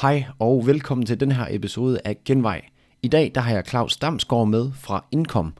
[0.00, 2.62] Hej og velkommen til den her episode af Genvej.
[3.02, 5.52] I dag der har jeg Claus Damsgaard med fra Income,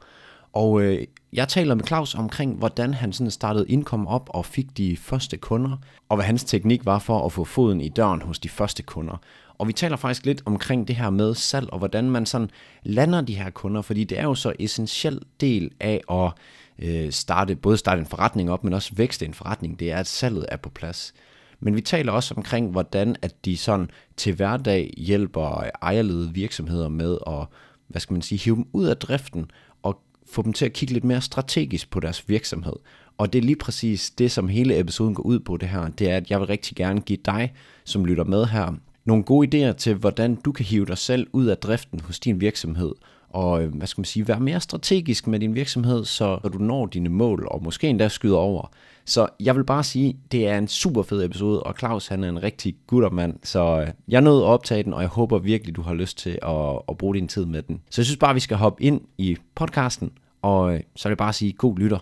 [0.53, 4.77] og øh, jeg taler med Claus omkring, hvordan han sådan startede Income op og fik
[4.77, 5.77] de første kunder,
[6.09, 9.17] og hvad hans teknik var for at få foden i døren hos de første kunder.
[9.57, 12.49] Og vi taler faktisk lidt omkring det her med salg, og hvordan man sådan
[12.83, 16.31] lander de her kunder, fordi det er jo så essentiel del af at
[16.79, 20.07] øh, starte, både starte en forretning op, men også vækste en forretning, det er, at
[20.07, 21.13] salget er på plads.
[21.59, 27.17] Men vi taler også omkring, hvordan at de sådan til hverdag hjælper ejerledede virksomheder med
[27.27, 27.45] at,
[27.87, 29.51] hvad skal man sige, hive dem ud af driften
[29.83, 32.75] og få dem til at kigge lidt mere strategisk på deres virksomhed.
[33.17, 36.09] Og det er lige præcis det, som hele episoden går ud på det her, det
[36.09, 38.73] er, at jeg vil rigtig gerne give dig, som lytter med her,
[39.05, 42.41] nogle gode idéer til, hvordan du kan hive dig selv ud af driften hos din
[42.41, 42.91] virksomhed,
[43.29, 46.85] og øh, hvad skal man sige, være mere strategisk med din virksomhed, så du når
[46.85, 48.71] dine mål, og måske endda skyder over.
[49.07, 52.29] Så jeg vil bare sige, det er en super fed episode, og Claus han er
[52.29, 52.75] en rigtig
[53.11, 56.17] mand, så øh, jeg nåede at optage den, og jeg håber virkelig, du har lyst
[56.17, 57.81] til at, at bruge din tid med den.
[57.89, 61.17] Så jeg synes bare, vi skal hoppe ind i podcasten, og øh, så vil jeg
[61.17, 61.99] bare sige god lytter.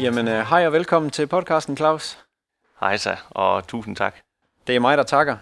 [0.00, 2.18] Jamen, øh, hej og velkommen til podcasten, Claus.
[2.80, 4.14] Hej så, og tusind tak.
[4.66, 5.36] Det er mig, der takker.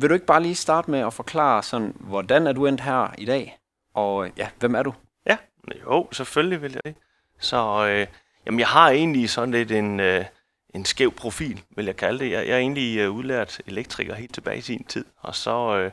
[0.00, 3.14] Vil du ikke bare lige starte med at forklare, sådan, hvordan er du endt her
[3.18, 3.58] i dag?
[3.94, 4.94] Og øh, ja, hvem er du?
[5.26, 5.36] Ja,
[5.82, 6.94] jo, selvfølgelig vil jeg det.
[7.38, 8.06] Så øh,
[8.46, 10.24] jamen, jeg har egentlig sådan lidt en, øh,
[10.74, 12.30] en skæv profil, vil jeg kalde det.
[12.30, 15.90] Jeg, jeg er egentlig øh, udlært elektriker helt tilbage i sin tid, og så, øh,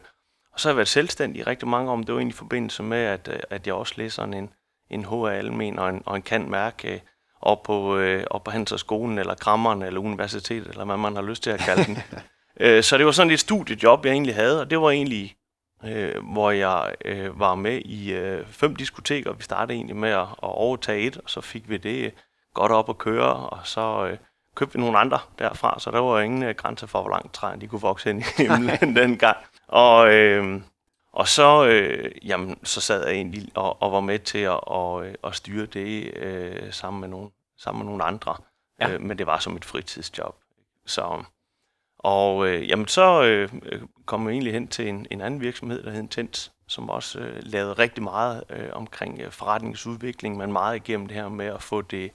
[0.54, 2.38] og så har jeg været selvstændig i rigtig mange år, men det var egentlig i
[2.38, 4.50] forbindelse med, at, øh, at jeg også læser en,
[4.90, 7.00] en HR Almen og en, og en kan mærke øh,
[7.42, 11.44] op på, øh, op på Handelshøjskolen, eller Krammeren, eller universitetet, eller hvad man har lyst
[11.44, 11.98] til at kalde den.
[12.60, 15.36] øh, så det var sådan et studiejob, jeg egentlig havde, og det var egentlig
[15.86, 19.34] øh, hvor jeg øh, var med i øh, fem diskoteker.
[19.34, 22.12] Vi startede egentlig med at, at overtage et, og så fik vi det øh,
[22.54, 24.18] godt op at køre, og så øh,
[24.56, 27.62] købte vi nogle andre derfra, så der var ingen øh, grænse for, hvor langt træerne
[27.62, 29.38] de kunne vokse ind i himlen dengang.
[29.68, 30.62] Og, øh,
[31.14, 35.06] og så, øh, jamen, så sad jeg egentlig og, og var med til at, og,
[35.06, 38.36] øh, at styre det øh, sammen, med nogle, sammen med nogle andre.
[38.80, 38.88] Ja.
[38.88, 38.94] Ja.
[38.94, 40.36] Øh, men det var som et fritidsjob.
[40.86, 41.24] Så,
[42.04, 43.50] og øh, jamen, så øh,
[44.06, 47.40] kom jeg egentlig hen til en, en anden virksomhed, der hed Intens, som også øh,
[47.42, 51.82] lavede rigtig meget øh, omkring øh, forretningsudvikling, men meget igennem det her med at få
[51.82, 52.12] det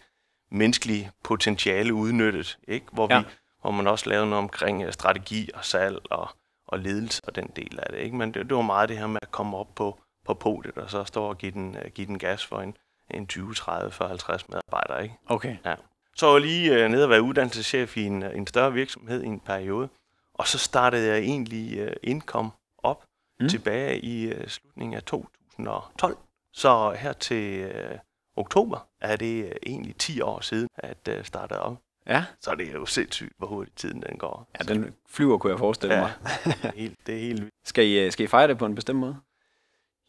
[0.50, 2.86] menneskelige potentiale udnyttet, ikke?
[2.92, 3.18] Hvor, Ja.
[3.20, 3.24] vi,
[3.60, 6.28] hvor man også lavede noget omkring øh, strategi og salg og,
[6.68, 7.98] og ledelse og den del af det.
[7.98, 8.16] Ikke?
[8.16, 10.90] Men det, det var meget det her med at komme op på, på podiet og
[10.90, 12.76] så stå og give den, øh, give den gas for en,
[13.10, 15.02] en 20, 30, 40, 50 medarbejdere.
[15.02, 15.14] Ikke?
[15.28, 15.56] Okay.
[15.64, 15.74] Ja.
[16.18, 19.22] Så var jeg lige øh, nede og være uddannelseschef i en, øh, en større virksomhed
[19.22, 19.88] i en periode.
[20.34, 23.04] Og så startede jeg egentlig øh, Income op
[23.40, 23.48] Mm.
[23.48, 26.16] tilbage i øh, slutningen af 2012.
[26.52, 27.98] Så her til øh,
[28.36, 31.76] oktober er det øh, egentlig 10 år siden, at øh, startede op.
[32.06, 34.48] Ja, Så det er jo sindssygt, hvor hurtigt tiden den går.
[34.58, 36.00] ja den flyver, kunne jeg forestille Ja.
[36.00, 36.12] mig.
[36.44, 37.54] det er helt, det er helt vildt.
[37.64, 39.16] Skal I, øh, skal I fejre det på en bestemt måde?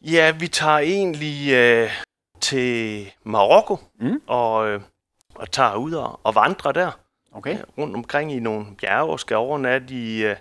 [0.02, 1.90] Ja, vi tager egentlig øh,
[2.41, 4.22] til Marokko Mm.
[4.28, 4.81] og, øh,
[5.40, 6.92] og tager ud og, og vandrer der.
[7.32, 7.58] Okay.
[7.58, 10.36] øh, rundt omkring i nogle bjerge og skal overnatte i, øh,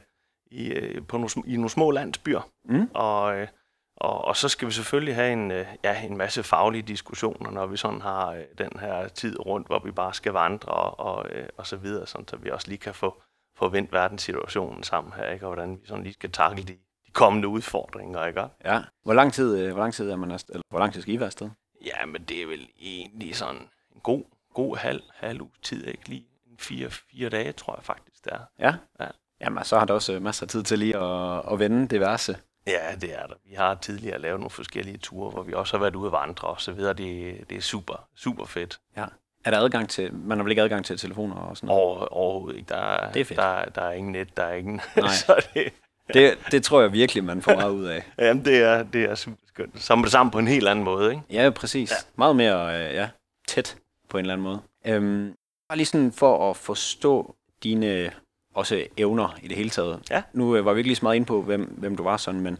[0.51, 2.51] i, øh, på nogle, i nogle små landsbyer.
[2.65, 2.91] Mm.
[2.95, 3.49] Og, øh,
[3.97, 7.67] og, og så skal vi selvfølgelig have en, øh, ja, en masse faglige diskussioner, når
[7.67, 11.31] vi sådan har øh, den her tid rundt, hvor vi bare skal vandre og, og,
[11.31, 13.23] øh, og så videre, sådan, så vi også lige kan få,
[13.57, 15.47] få vendt verdenssituationen sammen her, ikke?
[15.47, 18.27] og hvordan vi sådan lige skal takle de, de kommende udfordringer.
[18.27, 18.45] Ikke?
[18.65, 18.83] Ja.
[19.03, 21.15] Hvor lang tid, øh, hvor lang tid er man afsted, eller hvor lang tid skal
[21.15, 21.51] I være afsted?
[21.85, 23.63] Ja, men det er vel egentlig sådan
[23.95, 24.25] en god,
[24.63, 28.33] god halv, halv uge tid, ikke lige en fire, fire dage, tror jeg faktisk, det
[28.33, 28.39] er.
[28.59, 28.75] Ja.
[29.01, 29.07] Ja.
[29.41, 32.37] Jamen, så har der også øh, masser af tid til lige at, at vende diverse.
[32.67, 33.35] Ja, det er der.
[33.49, 36.49] Vi har tidligere lavet nogle forskellige ture, hvor vi også har været ude at vandre
[36.49, 36.93] og så videre.
[36.93, 38.79] Det, det er super, super fedt.
[38.97, 39.05] Ja.
[39.45, 41.83] Er der adgang til, man har vel ikke adgang til telefoner og sådan noget?
[41.83, 42.69] Over, overhovedet ikke.
[42.69, 43.39] Der, er- Det er fedt.
[43.39, 44.81] Der, der er ingen net, der er ingen.
[44.97, 45.09] Nej.
[45.09, 45.73] så det,
[46.15, 48.03] Det, det tror jeg virkelig, man får meget ud af.
[48.19, 49.83] jamen, det, er, det er super skønt.
[49.83, 51.23] Sammen på en helt anden måde, ikke?
[51.31, 51.91] Ja, præcis.
[51.91, 51.97] Ja.
[52.17, 53.09] Meget mere øh, ja,
[53.49, 53.77] tæt
[54.08, 54.60] på en eller anden måde.
[54.87, 55.34] Øhm,
[55.69, 58.12] bare lige sådan for at forstå dine
[58.55, 60.10] også evner i det hele taget.
[60.10, 60.22] Ja.
[60.32, 62.40] Nu øh, var vi ikke lige så meget inde på, hvem, hvem du var sådan,
[62.40, 62.58] men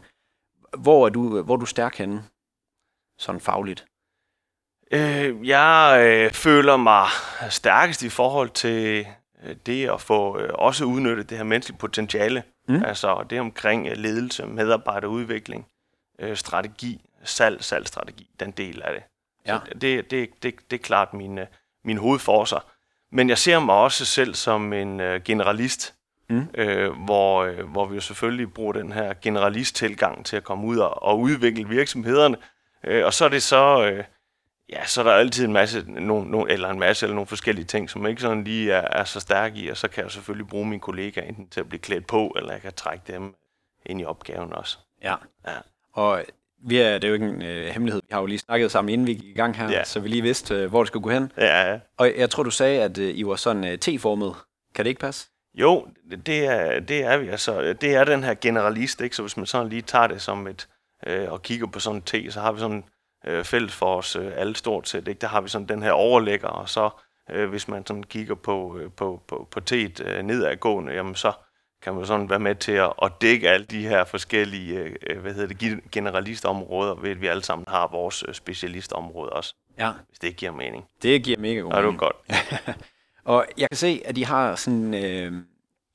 [0.77, 2.23] hvor er du, hvor er du stærk henne?
[3.17, 3.85] Sådan fagligt.
[4.91, 7.07] Øh, jeg øh, føler mig
[7.49, 9.07] stærkest i forhold til
[9.43, 12.43] øh, det at få øh, også udnyttet det her menneskelige potentiale.
[12.67, 12.83] Mm.
[12.83, 15.67] Altså det omkring øh, ledelse, medarbejderudvikling,
[16.19, 19.03] øh, strategi, salg, salgstrategi, den del af det.
[19.53, 19.59] Ja.
[19.65, 21.45] Så det, det, det, det er klart min, øh,
[21.85, 22.71] min hovedforser.
[23.11, 25.95] Men jeg ser mig også selv som en øh, generalist,
[26.31, 26.47] Mm.
[26.53, 30.77] øh, hvor, øh, hvor vi jo selvfølgelig bruger den her generalist-tilgang til at komme ud
[30.77, 32.37] og, og udvikle virksomhederne,
[32.83, 34.03] Øh, og så er det så, øh,
[34.69, 37.65] ja, så er der altid en masse, no, no, eller en masse, eller nogle forskellige
[37.65, 40.47] ting, som ikke sådan lige er, er så stærke i, og så kan jeg selvfølgelig
[40.47, 43.35] bruge mine kollegaer enten til at blive klædt på, eller jeg kan trække dem
[43.85, 44.77] ind i opgaven også.
[45.03, 45.15] Ja.
[45.47, 45.57] Ja.
[45.93, 46.23] Og
[46.67, 48.01] vi er, det er jo ikke en øh, hemmelighed.
[48.03, 49.83] Vi har jo lige snakket sammen, inden vi gik i gang her, Ja.
[49.83, 51.31] så vi lige vidste, øh, hvor det skulle gå hen.
[51.37, 51.79] Ja, ja.
[51.97, 54.35] Og jeg tror, du sagde, at øh, I var sådan øh, T-formet.
[54.75, 55.27] Kan det ikke passe?
[55.53, 55.87] Jo,
[56.25, 57.27] det er, det er vi.
[57.27, 59.15] Altså, det er den her generalist, ikke?
[59.15, 60.67] Så hvis man sådan lige tager det som et,
[61.07, 62.83] øh, og kigger på sådan en T, så har vi sådan
[63.27, 65.19] øh, fælles for os øh, alle stort set, ikke?
[65.21, 66.89] Der har vi sådan den her overlægger, og så
[67.31, 71.31] øh, hvis man sådan kigger på, øh, på, på, på T'et øh, nedadgående, jamen så
[71.81, 74.79] kan man sådan være med til at, at dække alle de her forskellige,
[75.09, 79.29] øh, hvad hedder det, gen- generalistområder, ved at vi alle sammen har vores øh, specialistområde
[79.29, 79.91] også, Ja.
[80.07, 80.85] hvis det ikke giver mening.
[81.01, 81.99] Det giver mega god Ja, det er mening.
[81.99, 82.15] godt.
[83.23, 85.33] Og jeg kan se, at de har sådan, øh,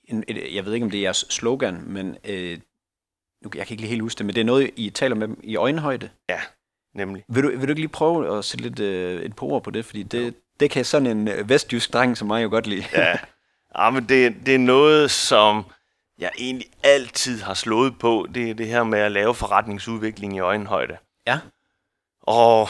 [0.05, 2.59] en, et, jeg ved ikke, om det er jeres slogan, men øh,
[3.45, 5.29] nu, jeg kan ikke lige helt huske det, men det er noget, I taler med
[5.29, 6.09] dem i øjenhøjde.
[6.29, 6.41] Ja,
[6.95, 7.25] nemlig.
[7.29, 9.71] Vil du, vil du ikke lige prøve at sætte lidt øh, et par ord på
[9.71, 9.85] det?
[9.85, 12.85] Fordi det, det kan sådan en øh, vestjysk dreng som mig jo godt lide.
[12.93, 13.17] Ja,
[13.79, 15.65] ja men det, det er noget, som
[16.19, 18.27] jeg egentlig altid har slået på.
[18.35, 20.97] Det er det her med at lave forretningsudvikling i øjenhøjde.
[21.27, 21.39] Ja.
[22.23, 22.69] Og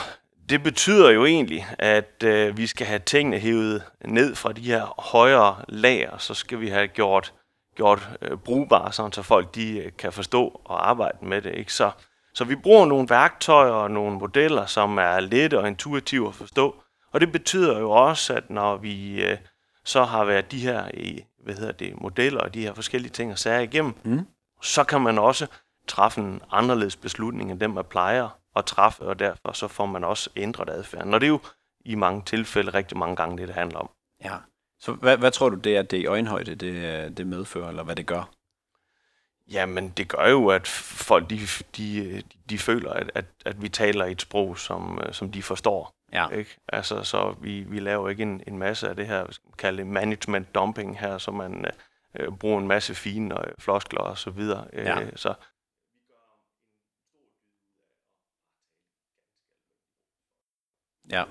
[0.48, 5.10] det betyder jo egentlig, at øh, vi skal have tingene hævet ned fra de her
[5.12, 7.34] højere lag, og så skal vi have gjort,
[7.76, 11.54] gjort øh, brugbare, sådan, så folk de øh, kan forstå og arbejde med det.
[11.54, 11.72] Ikke?
[11.72, 11.90] Så,
[12.34, 16.82] så vi bruger nogle værktøjer og nogle modeller, som er lette og intuitive at forstå.
[17.12, 19.36] Og det betyder jo også, at når vi øh,
[19.84, 23.32] så har været de her i, hvad hedder det, modeller og de her forskellige ting
[23.32, 24.26] og sager igennem, Mm.
[24.62, 25.46] så kan man også
[25.88, 30.04] træffe en anderledes beslutning end dem, man plejer at træffe, og derfor så får man
[30.04, 31.14] også ændret adfærden.
[31.14, 31.40] Og det er jo
[31.84, 33.90] i mange tilfælde rigtig mange gange det, det handler om.
[34.24, 34.36] Ja.
[34.80, 37.96] Så hvad, hvad tror du, det er, det i øjenhøjde, det, det medfører, eller hvad
[37.96, 38.30] det gør?
[39.50, 41.40] Jamen, det gør jo, at folk de,
[41.76, 45.94] de, de føler, at, at, at vi taler et sprog, som, som de forstår.
[46.14, 46.28] Ja.
[46.28, 46.60] Ikke?
[46.68, 50.54] Altså, så vi, vi laver ikke en, en masse af det her, kalde det, management
[50.54, 51.64] dumping her, så man
[52.14, 54.68] øh, bruger en masse fine øh, floskler og så videre.
[54.72, 55.02] Ja.
[55.02, 55.34] Øh, så
[61.10, 61.24] Ja.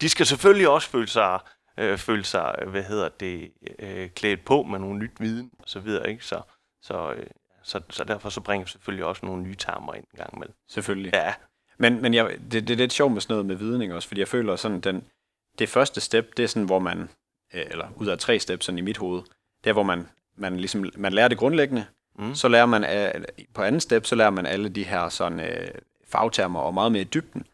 [0.00, 1.40] de skal selvfølgelig også føle sig,
[1.78, 5.64] øh, føle sig øh, hvad hedder det, øh, klædt på med nogle nyt viden og
[5.68, 6.10] så videre.
[6.10, 6.24] Ikke?
[6.24, 6.42] Så,
[6.82, 7.26] så, øh,
[7.62, 10.54] så, så derfor så bringer vi selvfølgelig også nogle nye termer ind en gang imellem.
[10.68, 11.14] Selvfølgelig.
[11.14, 11.34] Ja,
[11.82, 14.08] Men, men jeg, det, det er lidt sjovt med sådan noget med viden, ikke også?
[14.08, 15.04] Fordi jeg føler sådan, den,
[15.58, 17.08] det første step, det er sådan, hvor man,
[17.54, 19.22] øh, eller ud af tre steps sådan i mit hoved,
[19.64, 21.84] det er, hvor man, man, ligesom, man lærer det grundlæggende,
[22.18, 22.34] Mm.
[22.34, 23.22] så lærer man, af,
[23.54, 25.68] på anden step, så lærer man alle de her sådan, øh,
[26.06, 27.46] fagtermer og meget mere i dybden.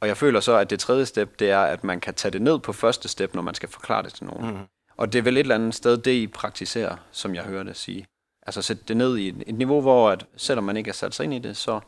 [0.00, 2.42] Og jeg føler så, at det tredje step, det er, at man kan tage det
[2.42, 4.50] ned på første step, når man skal forklare det til nogen.
[4.50, 4.60] Mm.
[4.96, 7.76] Og det er vel et eller andet sted, det I praktiserer, som jeg hører det
[7.76, 8.06] sige.
[8.46, 11.14] Altså sætte det ned i et, et niveau, hvor at, selvom man ikke er sat
[11.14, 11.80] sig ind i det, så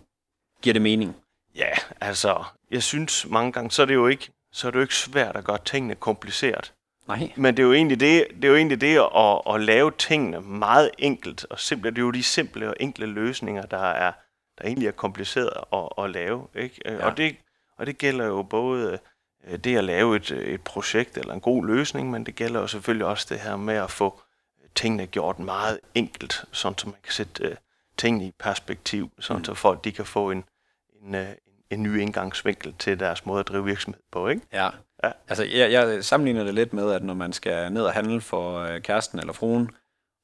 [0.62, 1.16] giver det mening.
[1.58, 1.70] Ja,
[2.00, 4.94] altså, jeg synes mange gange, så er det jo ikke, så er det jo ikke
[4.94, 6.72] svært at gøre tingene kompliceret.
[7.08, 7.32] Nej.
[7.36, 10.40] Men det er jo egentlig det, det, er jo egentlig det at, at lave tingene
[10.40, 11.90] meget enkelt og simple.
[11.90, 14.12] Det er jo de simple og enkle løsninger, der er
[14.58, 16.46] der egentlig er kompliceret at, at lave.
[16.54, 16.80] Ikke?
[16.84, 16.92] Ja.
[16.92, 17.06] Ja.
[17.06, 17.36] Og, det,
[17.76, 18.98] og det gælder jo både
[19.46, 22.66] øh, det at lave et, et projekt eller en god løsning, men det gælder jo
[22.66, 24.20] selvfølgelig også det her med at få
[24.74, 27.56] tingene gjort meget enkelt, sådan så man kan sætte øh,
[27.96, 29.44] tingene i perspektiv, sådan mm.
[29.44, 30.44] så folk de kan få en,
[31.02, 31.28] en, øh,
[31.70, 34.28] en ny indgangsvinkel til deres måde at drive virksomhed på.
[34.28, 34.42] Ikke?
[34.52, 34.68] Ja.
[35.04, 35.10] Ja.
[35.28, 38.58] Altså, jeg, jeg sammenligner det lidt med, at når man skal ned og handle for
[38.58, 39.70] øh, kæresten eller fruen,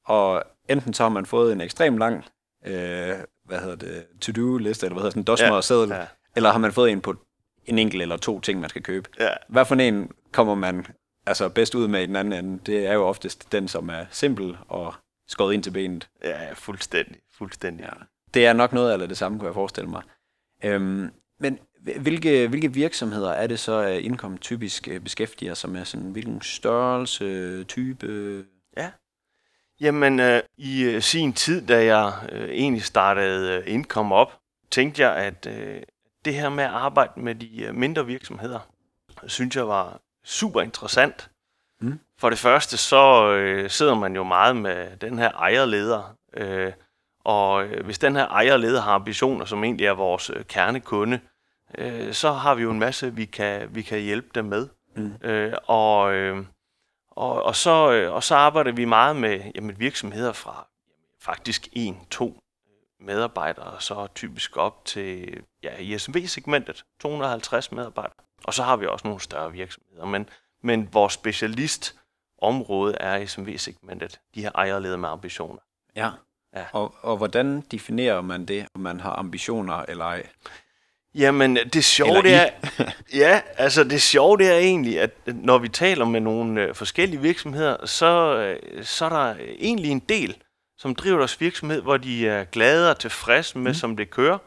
[0.05, 2.25] og enten så har man fået en ekstrem lang,
[2.65, 3.13] øh,
[3.45, 6.07] hvad hedder det, to-do-liste, eller hvad hedder sådan en dosmer Ja, ja.
[6.35, 7.15] eller har man fået en på
[7.65, 9.09] en enkelt eller to ting, man skal købe.
[9.19, 9.29] Ja.
[9.49, 10.87] Hvad for en kommer man
[11.25, 12.59] altså bedst ud med i den anden ende?
[12.65, 14.93] Det er jo oftest den, som er simpel og
[15.27, 16.09] skåret ind til benet.
[16.23, 17.17] Ja, fuldstændig.
[17.37, 17.83] fuldstændig.
[17.83, 18.03] Ja.
[18.33, 20.01] Det er nok noget af det samme, kunne jeg forestille mig.
[20.63, 21.59] Øhm, men
[21.99, 25.85] hvilke, hvilke virksomheder er det så, at Income typisk øh, beskæftiger sig med?
[25.85, 28.45] Sådan, hvilken størrelse, type?
[29.81, 34.39] Jamen, øh, i øh, sin tid, da jeg øh, egentlig startede øh, op,
[34.71, 35.81] tænkte jeg, at øh,
[36.25, 38.59] det her med at arbejde med de øh, mindre virksomheder,
[39.27, 41.29] synes jeg var super interessant.
[41.81, 41.99] Mm.
[42.17, 46.73] For det første, så øh, sidder man jo meget med den her ejerleder, øh,
[47.25, 51.19] og øh, hvis den her ejerleder har ambitioner, som egentlig er vores øh, kernekunde,
[51.77, 54.67] øh, så har vi jo en masse, vi kan, vi kan hjælpe dem med.
[54.95, 55.13] Mm.
[55.21, 56.45] Øh, og, øh,
[57.11, 60.67] og, og, så, og så arbejder vi meget med jamen, virksomheder fra
[61.21, 62.39] faktisk en, to
[62.99, 68.25] medarbejdere, så typisk op til ja, i SMV-segmentet, 250 medarbejdere.
[68.43, 70.29] Og så har vi også nogle større virksomheder, men,
[70.63, 75.61] men vores specialistområde er SMV-segmentet, de her ejerledere med ambitioner.
[75.95, 76.09] Ja.
[76.55, 76.63] Ja.
[76.71, 80.23] Og, og hvordan definerer man det, om man har ambitioner eller ej?
[81.15, 82.49] Jamen, det sjove det er,
[83.23, 87.21] ja, altså det sjove det er egentlig, at når vi taler med nogle øh, forskellige
[87.21, 90.37] virksomheder, så, øh, så er der egentlig en del,
[90.77, 93.75] som driver deres virksomhed, hvor de er glade og tilfredse med, mm.
[93.75, 94.37] som det kører.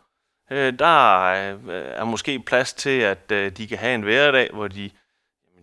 [0.50, 4.90] Øh, der er, måske plads til, at de kan have en hverdag, hvor de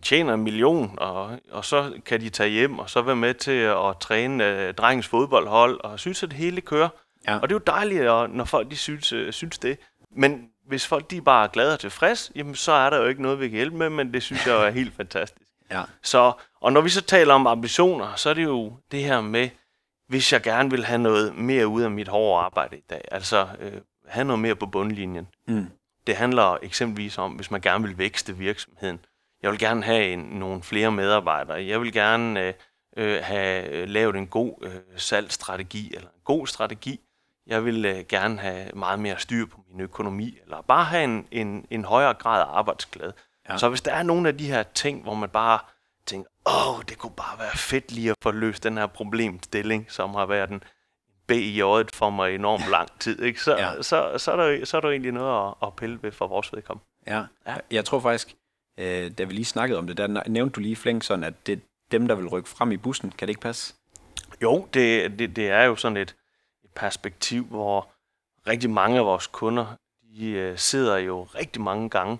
[0.05, 3.51] tjener en million, og, og så kan de tage hjem og så være med til
[3.51, 6.89] at træne øh, drengens fodboldhold, og synes, at det hele kører.
[7.27, 7.35] Ja.
[7.35, 8.03] Og det er jo dejligt,
[8.35, 9.79] når folk de synes, øh, synes det.
[10.11, 13.21] Men hvis folk de bare er glade og tilfredse, jamen så er der jo ikke
[13.21, 15.41] noget, vi kan hjælpe med, men det synes jeg er helt fantastisk.
[15.71, 15.83] Ja.
[16.03, 16.31] Så,
[16.61, 19.49] og når vi så taler om ambitioner, så er det jo det her med,
[20.07, 23.47] hvis jeg gerne vil have noget mere ud af mit hårde arbejde i dag, altså
[23.59, 23.73] øh,
[24.07, 25.27] have noget mere på bundlinjen.
[25.47, 25.67] Mm.
[26.07, 28.99] Det handler eksempelvis om, hvis man gerne vil vækste virksomheden.
[29.45, 31.65] Jeg vil gerne have en, nogle flere medarbejdere.
[31.65, 32.53] Jeg vil gerne øh,
[32.97, 36.99] øh, have øh, lavet en god øh, salgsstrategi eller en god strategi.
[37.47, 41.27] Jeg vil øh, gerne have meget mere styr på min økonomi, eller bare have en,
[41.31, 43.13] en, en højere grad af arbejdsglæde.
[43.49, 43.57] Ja.
[43.57, 45.59] Så hvis der er nogle af de her ting, hvor man bare
[46.05, 50.15] tænker, åh, det kunne bare være fedt lige at få løst den her problemstilling, som
[50.15, 50.63] har været en
[51.27, 53.41] B i øjet for mig enormt lang tid, ikke?
[53.41, 53.71] Så, Ja.
[53.71, 53.81] ja.
[53.81, 56.53] så, så, er der, så er der egentlig noget at, at pille ved for vores
[56.53, 56.85] vedkommende.
[57.07, 57.23] Ja.
[57.47, 57.55] Ja.
[57.71, 58.35] Jeg tror faktisk,
[58.77, 61.61] øh, da vi lige snakkede om det, der nævnte du lige flæng sådan, at det
[61.91, 63.11] dem, der vil rykke frem i bussen.
[63.11, 63.73] Kan det ikke passe?
[64.41, 66.15] Jo, det, det, det er jo sådan et,
[66.63, 67.89] et perspektiv, hvor
[68.47, 69.65] rigtig mange af vores kunder,
[70.17, 72.17] de øh, sidder jo rigtig mange gange,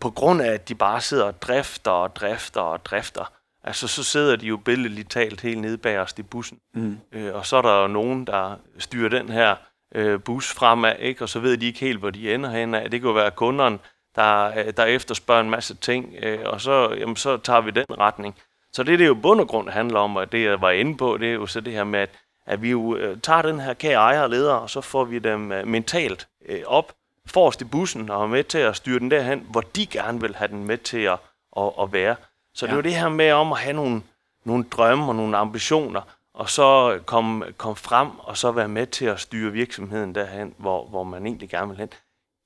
[0.00, 3.32] på grund af, at de bare sidder og drifter og drifter og drifter.
[3.64, 6.58] Altså, så sidder de jo billedligt talt helt nede bag os i bussen.
[6.74, 6.98] Mm.
[7.12, 9.56] Øh, og så er der jo nogen, der styrer den her
[9.94, 11.24] øh, bus fremad, ikke?
[11.24, 12.90] og så ved de ikke helt, hvor de ender hen af.
[12.90, 13.78] Det kan jo være kunderne,
[14.16, 17.84] der, øh, der efterspørger en masse ting, øh, og så, jamen, så tager vi den
[17.98, 18.34] retning.
[18.72, 21.16] Så det, det jo bund og grund handler om, og det jeg var inde på,
[21.16, 22.10] det er jo så det her med, at,
[22.46, 25.18] at vi jo øh, tager den her kære ejer og leder, og så får vi
[25.18, 26.92] dem øh, mentalt øh, op
[27.26, 30.36] forrest i bussen og er med til at styre den derhen, hvor de gerne vil
[30.36, 31.18] have den med til at,
[31.56, 32.16] at, at være.
[32.54, 32.70] Så ja.
[32.70, 34.02] det er jo det her med om at have nogle,
[34.44, 36.00] nogle drømme og nogle ambitioner,
[36.34, 40.86] og så komme kom frem og så være med til at styre virksomheden derhen, hvor,
[40.88, 41.88] hvor man egentlig gerne vil hen.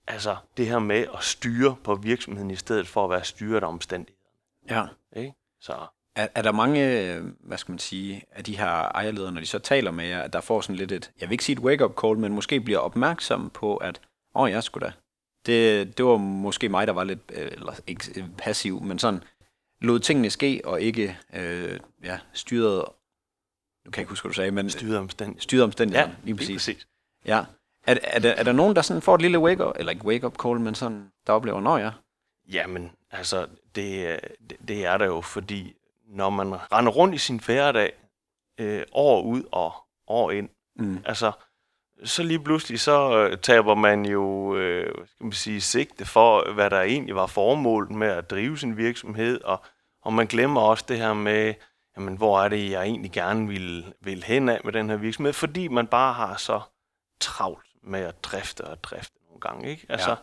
[0.07, 3.69] Altså det her med at styre på virksomheden i stedet for at være styret af
[3.69, 4.91] omstændighederne.
[5.15, 5.21] Ja.
[5.21, 5.35] Ikke?
[5.61, 9.41] Så Er, er der mange, øh, hvad skal man sige, af de her ejerledere, når
[9.41, 11.57] de så taler med jer, at der får sådan lidt et, jeg vil ikke sige
[11.57, 14.01] et wake-up call, men måske bliver opmærksom på, at,
[14.35, 14.93] åh, oh, jeg skulle da.
[15.47, 19.23] Det, det var måske mig, der var lidt, øh, eller ikke øh, passiv, men sådan,
[19.81, 22.85] lod tingene ske, og ikke øh, ja, styret,
[23.85, 25.43] nu kan jeg ikke huske, hvad du sagde, men styret af omstændigheder.
[25.43, 26.55] styret omstændigheder, Ja, lige præcis.
[26.55, 26.87] præcis.
[27.27, 27.45] Ja.
[27.87, 30.37] Er, er, der, er der nogen, der sådan får et lille wake-up, eller ikke wake-up
[30.43, 31.91] call, men sådan, der oplever, nå ja,
[32.53, 35.75] Jamen, altså, det, det, det er der jo, fordi
[36.09, 37.93] når man render rundt i sin hverdag,
[38.61, 39.73] øh, år ud og
[40.07, 40.99] år ind, Mm.
[41.05, 41.33] altså,
[42.05, 46.71] så lige pludselig så øh, taber man jo, øh, skal man sige, sigte for, hvad
[46.71, 49.63] der egentlig var formålet med at drive sin virksomhed, og,
[50.03, 51.55] og man glemmer også det her med,
[51.97, 55.33] jamen, hvor er det, jeg egentlig gerne vil, vil hen af med den her virksomhed,
[55.33, 56.61] fordi man bare har så
[57.21, 59.87] travlt med at drifte og drifte nogle gange, ikke?
[59.89, 60.17] Altså,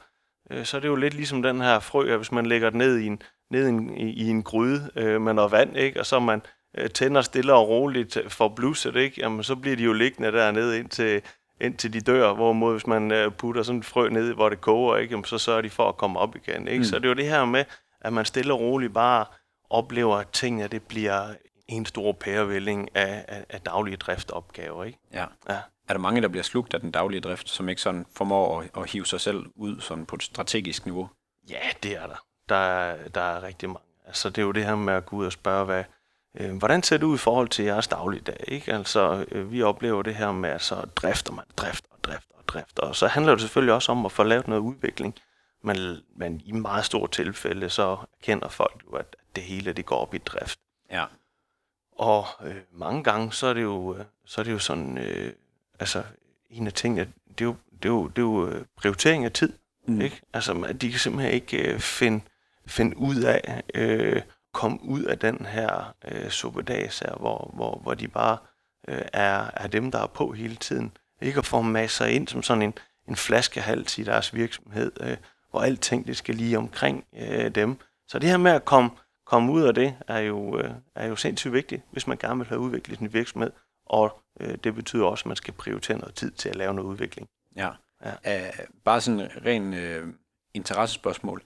[0.49, 0.55] ja.
[0.55, 2.77] øh, så er det jo lidt ligesom den her frø, at hvis man lægger den
[2.77, 5.99] ned i en, ned i en, i, en gryde øh, med noget vand, ikke?
[5.99, 6.41] Og så man
[6.77, 9.21] øh, tænder stille og roligt for blusset, ikke?
[9.21, 11.21] Jamen, så bliver de jo liggende dernede indtil,
[11.61, 14.97] indtil de dør, hvorimod hvis man øh, putter sådan et frø ned, hvor det koger,
[14.97, 15.11] ikke?
[15.11, 16.79] Jamen, så sørger de for at komme op igen, ikke?
[16.79, 16.83] Mm.
[16.83, 17.65] Så det er jo det her med,
[18.01, 19.25] at man stille og roligt bare
[19.69, 21.33] oplever, at tingene det bliver
[21.67, 24.99] en stor pærevælling af, af, af daglige driftopgaver, ikke?
[25.13, 25.25] ja.
[25.49, 25.57] Ja.
[25.91, 28.69] Er der mange, der bliver slugt af den daglige drift, som ikke sådan formår at,
[28.77, 31.09] at hive sig selv ud sådan på et strategisk niveau?
[31.49, 32.25] Ja, det er der.
[32.49, 33.85] Der er, der er rigtig mange.
[34.05, 35.83] Altså, det er jo det her med at gå ud og spørge, hvad,
[36.39, 38.43] øh, hvordan ser det ud i forhold til jeres dagligdag?
[38.47, 38.73] Ikke?
[38.73, 42.47] Altså, øh, vi oplever det her med, at så drifter man, drifter og drifter og
[42.47, 42.83] drifter.
[42.83, 45.15] Og så handler det selvfølgelig også om at få lavet noget udvikling.
[45.63, 45.77] Men,
[46.15, 50.13] men i meget stort tilfælde, så kender folk jo, at det hele det går op
[50.13, 50.59] i drift.
[50.91, 51.05] Ja.
[51.91, 55.33] Og øh, mange gange, så er det jo, øh, så er det jo sådan, øh,
[55.81, 56.03] altså
[56.49, 59.31] en af tingene, det er jo, det er jo, det er jo øh, prioritering af
[59.31, 59.53] tid.
[59.87, 59.93] Mm.
[59.93, 60.01] Mm.
[60.01, 60.21] Ikke?
[60.33, 62.21] Altså, at de kan simpelthen ikke øh, finde,
[62.67, 64.21] finde ud af, øh,
[64.53, 68.37] komme ud af den her øh, suppedags her, hvor, hvor, hvor de bare
[68.87, 70.91] øh, er, er dem, der er på hele tiden.
[71.21, 72.73] Ikke at få masser ind som sådan en,
[73.07, 75.17] en flaskehals i deres virksomhed, øh,
[75.51, 77.77] hvor alting det skal lige omkring øh, dem.
[78.07, 78.89] Så det her med at komme,
[79.25, 82.47] komme ud af det, er jo, øh, er jo sindssygt vigtigt, hvis man gerne vil
[82.47, 83.51] have udviklet sin virksomhed.
[83.91, 86.89] Og øh, det betyder også, at man skal prioritere noget tid til at lave noget
[86.89, 87.27] udvikling.
[87.55, 87.69] Ja.
[88.05, 88.47] Ja.
[88.49, 90.13] Uh, bare sådan en ren uh,
[90.53, 91.43] interessespørgsmål.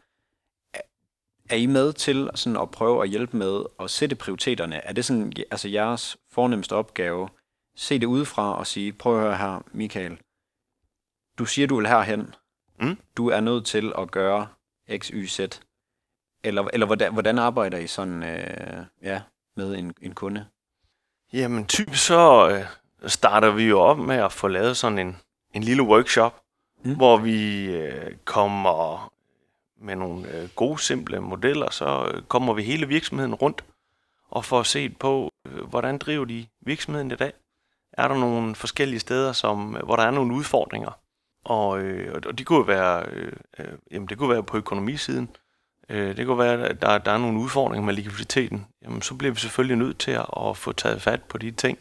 [0.73, 0.81] Er,
[1.49, 4.75] er I med til sådan at prøve at hjælpe med at sætte prioriteterne?
[4.75, 7.29] Er det sådan altså jeres fornemmeste opgave?
[7.75, 10.21] Se det udefra og sige, prøv at høre her, Michael.
[11.37, 12.33] Du siger, du vil herhen.
[12.79, 12.97] Mm.
[13.17, 14.47] Du er nødt til at gøre
[14.97, 15.39] X, Y, Z.
[16.43, 19.21] Eller, eller hvordan, hvordan arbejder I sådan øh, ja,
[19.55, 20.45] med en, en kunde?
[21.36, 25.18] Jamen typisk så øh, starter vi jo op med at få lavet sådan en,
[25.54, 26.42] en lille workshop,
[26.84, 26.96] Mm.
[26.96, 29.12] hvor vi øh, kommer
[29.82, 33.63] med nogle øh, gode, simple modeller, så øh, kommer vi hele virksomheden rundt
[34.30, 37.34] og får set på, øh, hvordan driver de virksomheden i dag.
[37.94, 40.92] Er der nogle forskellige steder, som, hvor der er nogle udfordringer?
[41.46, 45.30] Og, øh, og de kunne være, øh, øh, jamen det kunne være på økonomisiden.
[45.89, 48.65] Øh, det kunne være, at der, der er nogle udfordringer med likviditeten.
[48.82, 51.77] Jamen så bliver vi selvfølgelig nødt til at, at få taget fat på de ting.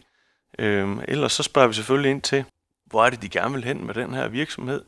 [0.58, 2.44] Øh, ellers så spørger vi selvfølgelig ind til,
[2.84, 4.84] hvor er det, de gerne vil hen med den her virksomhed?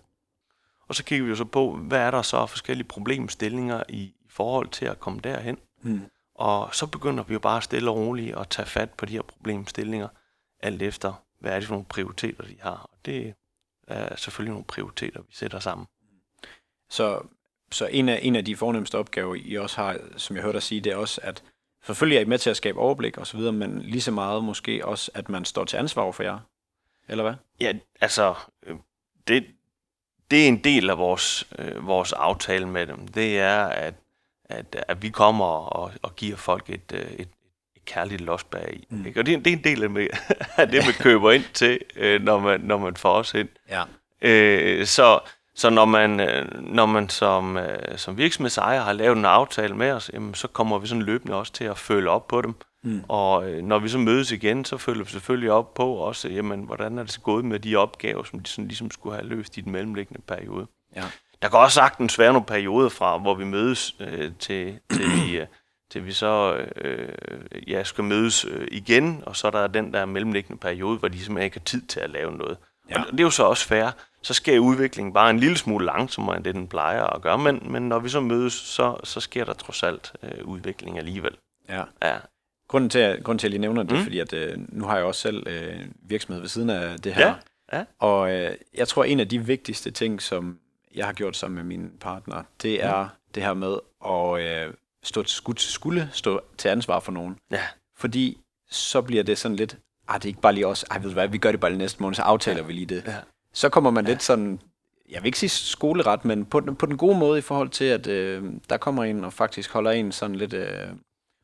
[0.89, 3.99] Og så kigger vi jo så på, hvad er der så af forskellige problemstillinger i,
[3.99, 5.59] i forhold til at komme derhen.
[5.83, 6.01] Mm.
[6.35, 9.23] Og så begynder vi jo bare stille og roligt at tage fat på de her
[9.23, 10.09] problemstillinger,
[10.61, 12.91] alt efter, hvad er det for nogle prioriteter, de har.
[12.93, 13.35] Og det
[13.89, 15.87] er selvfølgelig nogle prioriteter, vi sætter sammen.
[16.91, 17.23] Så,
[17.76, 20.62] så en, af, en af de fornemmeste opgaver, I også har, som jeg hørte dig
[20.62, 21.42] sige, det er også, at
[21.87, 24.45] selvfølgelig er I med til at skabe overblik og så videre, men lige så meget
[24.45, 26.38] måske også, at man står til ansvar for jer.
[27.09, 27.35] Eller hvad?
[27.61, 28.35] Ja, altså,
[28.66, 28.76] øh,
[29.28, 29.47] det,
[30.30, 33.09] det er en del af vores, øh, vores aftale med dem.
[33.09, 33.95] Det er, at,
[34.45, 37.28] at, at vi kommer og, og giver folk et, øh, et,
[37.76, 38.87] et kærligt los bag i.
[38.90, 38.99] Mm.
[38.99, 39.06] Mm.
[39.06, 39.21] Ikke?
[39.21, 40.06] Og det, er- det er en del af, med,
[40.56, 43.49] af det, man køber ind til, øh, når, man, når man får os ind.
[43.68, 43.83] Ja.
[44.21, 45.21] Øh, så
[45.57, 49.93] så når man, øh, når man som, øh, som virksomhedsejer har lavet en aftale med
[49.93, 52.55] os, jamen, så kommer vi sådan løbende også til at følge op på dem.
[52.83, 53.03] Mm.
[53.09, 56.61] Og øh, når vi så mødes igen, så følger vi selvfølgelig op på også, jamen,
[56.61, 59.59] hvordan er det så gået med de opgaver, som de sådan ligesom skulle have løst
[59.59, 60.67] i den mellemliggende periode.
[60.97, 61.03] Ja.
[61.43, 65.39] Der kan også sagtens være nogle perioder fra, hvor vi mødes øh, til, til, vi,
[65.39, 65.47] øh,
[65.91, 67.09] til vi så øh,
[67.67, 71.19] ja, skal mødes øh, igen, og så er der den der mellemliggende periode, hvor de
[71.19, 72.57] simpelthen ikke har tid til at lave noget.
[72.91, 73.01] Ja.
[73.01, 73.91] Og det er jo så også fair.
[74.26, 77.73] Så sker udviklingen bare en lille smule langsommere, end det den plejer at gøre, men,
[77.73, 81.37] men når vi så mødes, så, så sker der trods alt øh, udvikling alligevel.
[81.68, 81.83] ja.
[82.02, 82.16] Ja.
[82.68, 83.99] Grunden til, at, grunden til, at jeg lige nævner det, mm.
[83.99, 84.02] Mm.
[84.02, 87.26] fordi at, øh, nu har jeg også selv øh, virksomhed ved siden af det her.
[87.73, 87.84] Ja, ja.
[87.99, 90.58] Og øh, jeg tror, en af de vigtigste ting, som
[90.95, 93.08] jeg har gjort sammen med min partner, det er mm.
[93.34, 97.39] det her med at øh, stå til, skulle, skulle stå til ansvar for nogen.
[97.50, 97.62] Ja.
[97.97, 98.39] Fordi
[98.71, 99.76] så bliver det sådan lidt,
[100.08, 101.71] ah, det er ikke bare lige os, ej, ved du hvad, vi gør det bare
[101.71, 102.67] lige næste måned, så aftaler ja.
[102.67, 103.04] vi lige det.
[103.06, 103.17] Ja.
[103.56, 104.10] Så kommer man ja.
[104.10, 104.60] lidt sådan,
[105.10, 107.84] jeg vil ikke sige skoleret, men på, den- på den gode måde i forhold til,
[107.84, 110.88] at øh, der kommer en og faktisk holder en sådan lidt øh,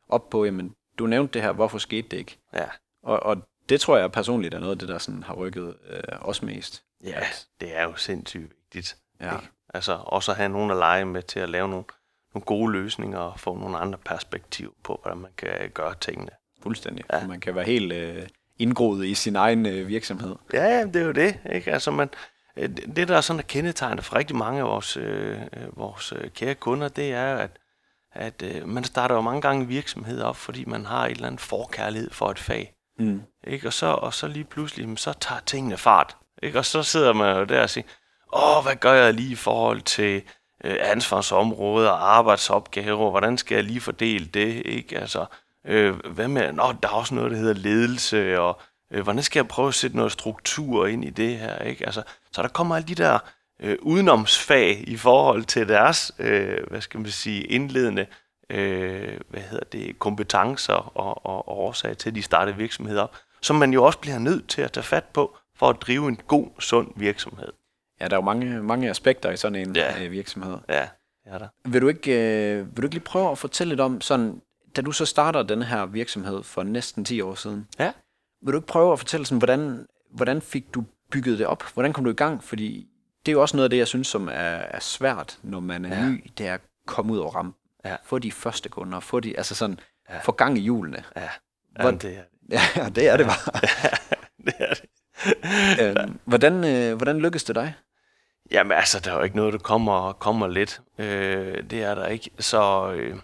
[0.09, 2.37] op på, jamen, du nævnte det her, hvorfor skete det ikke?
[2.53, 2.65] Ja.
[3.03, 3.37] Og, og
[3.69, 6.83] det tror jeg personligt er noget af det, der sådan har rykket øh, os mest.
[7.03, 7.19] ja,
[7.61, 8.97] det er jo sindssygt vigtigt.
[9.21, 9.33] Ja.
[9.35, 9.49] Ikke?
[9.73, 11.85] Altså også at have nogen at lege med til at lave nogle,
[12.33, 16.31] nogle gode løsninger og få nogle andre perspektiver på, hvordan man kan gøre tingene.
[16.63, 17.05] Fuldstændig.
[17.13, 17.27] Ja.
[17.27, 18.27] Man kan være helt øh,
[18.59, 20.35] indgroet i sin egen øh, virksomhed.
[20.53, 21.39] Ja, det er jo det.
[21.53, 21.71] Ikke?
[21.71, 22.09] Altså man,
[22.57, 26.13] øh, det, der er sådan er kendetegnet for rigtig mange af vores, øh, øh, vores
[26.15, 27.51] øh, kære kunder, det er, at,
[28.13, 31.41] at øh, man starter jo mange gange virksomheder op, fordi man har et eller andet
[31.41, 32.73] forkærlighed for et fag.
[32.99, 33.21] Mm.
[33.47, 33.67] Ikke?
[33.67, 36.17] Og, så, og så lige pludselig, så tager tingene fart.
[36.43, 36.59] Ikke?
[36.59, 37.85] Og så sidder man jo der og siger,
[38.33, 40.21] åh, hvad gør jeg lige i forhold til
[40.63, 43.09] øh, ansvarsområder og arbejdsopgaver?
[43.09, 44.61] Hvordan skal jeg lige fordele det?
[44.65, 44.99] Ikke?
[44.99, 45.25] Altså,
[45.67, 49.39] øh, hvad med, nå, der er også noget, der hedder ledelse, og øh, hvordan skal
[49.39, 51.57] jeg prøve at sætte noget struktur ind i det her?
[51.59, 51.85] Ikke?
[51.85, 53.19] Altså, så der kommer alle de der
[53.59, 58.05] øh, udenomsfag i forhold til deres, øh, hvad skal man sige, indledende
[58.49, 63.15] øh, hvad hedder det, kompetencer og, og, og årsager til, at de startede virksomheder op,
[63.41, 66.15] som man jo også bliver nødt til at tage fat på, for at drive en
[66.27, 67.47] god, sund virksomhed.
[68.01, 70.03] Ja, der er jo mange, mange aspekter i sådan en Ja.
[70.03, 70.57] øh, virksomhed.
[70.69, 70.87] Ja,
[71.25, 71.47] det er der.
[71.65, 74.41] Vil du, ikke, øh, vil du ikke lige prøve at fortælle lidt om, sådan,
[74.75, 77.91] da du så starter den her virksomhed for næsten 10 år siden, Ja.
[78.41, 81.63] vil du ikke prøve at fortælle, sådan, hvordan, hvordan fik du bygget det op?
[81.73, 82.43] Hvordan kom du i gang?
[82.43, 82.87] Fordi
[83.25, 85.85] det er jo også noget af det, jeg synes, som er, er svært, når man
[85.85, 86.03] er Ja.
[86.03, 86.09] ja.
[86.09, 87.55] ny, det er at komme ud over rampen.
[87.85, 87.95] Ja.
[88.03, 90.13] Få de første kunder, få de, altså sådan, Ja.
[90.15, 90.21] ja.
[90.21, 91.03] få gang i hjulene.
[91.15, 91.29] Ja,
[91.71, 92.59] Hvor- Jamen, det er det.
[92.75, 93.61] Ja, det er det bare.
[94.45, 94.83] det, er det.
[95.81, 97.73] øhm, hvordan, øh, hvordan lykkedes det dig?
[98.51, 100.81] Jamen altså, der er jo ikke noget, der kommer, kommer lidt.
[100.97, 102.29] Øh, det er der ikke.
[102.39, 103.19] Så øh,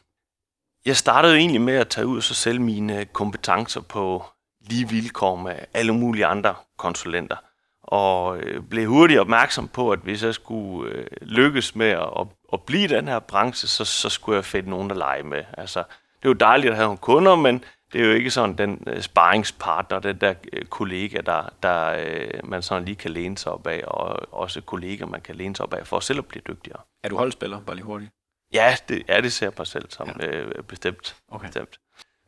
[0.85, 4.25] jeg startede egentlig med at tage ud og så sælge mine øh, kompetencer på
[4.61, 7.35] lige vilkår med alle mulige andre konsulenter.
[7.83, 12.61] Og øh, blev hurtigt opmærksom på, at hvis jeg skulle øh, lykkes med at, at,
[12.61, 15.43] blive i den her branche, så, så skulle jeg finde nogen at lege med.
[15.57, 15.79] Altså,
[16.19, 17.63] det er jo dejligt at have nogle kunder, men
[17.93, 20.33] det er jo ikke sådan den sparringspartner, den der
[20.69, 21.95] kollega, der, der
[22.43, 25.65] man sådan lige kan læne sig op af, og også kollega, man kan læne sig
[25.65, 26.81] op af, for selv at blive dygtigere.
[27.03, 28.11] Er du holdspiller, bare lige hurtigt?
[28.53, 30.27] Ja, det, ja, det ser selv som ja.
[30.27, 31.15] øh, bestemt.
[31.31, 31.47] Okay.
[31.47, 31.79] bestemt.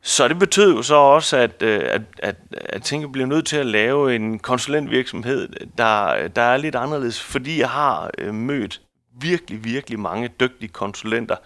[0.02, 3.56] Så det betød jo så også, at, øh, at, at, at Tinke bliver nødt til
[3.56, 8.80] at lave en konsulentvirksomhed, der, der er lidt anderledes, fordi jeg har øh, mødt
[9.20, 11.36] virkelig, virkelig mange dygtige konsulenter,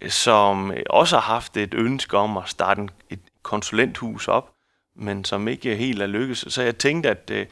[0.00, 4.50] øh, som også har haft et ønske om at starte en, et konsulenthus op,
[4.96, 6.44] men som ikke helt er lykkes.
[6.48, 7.46] Så jeg tænkte, at øh,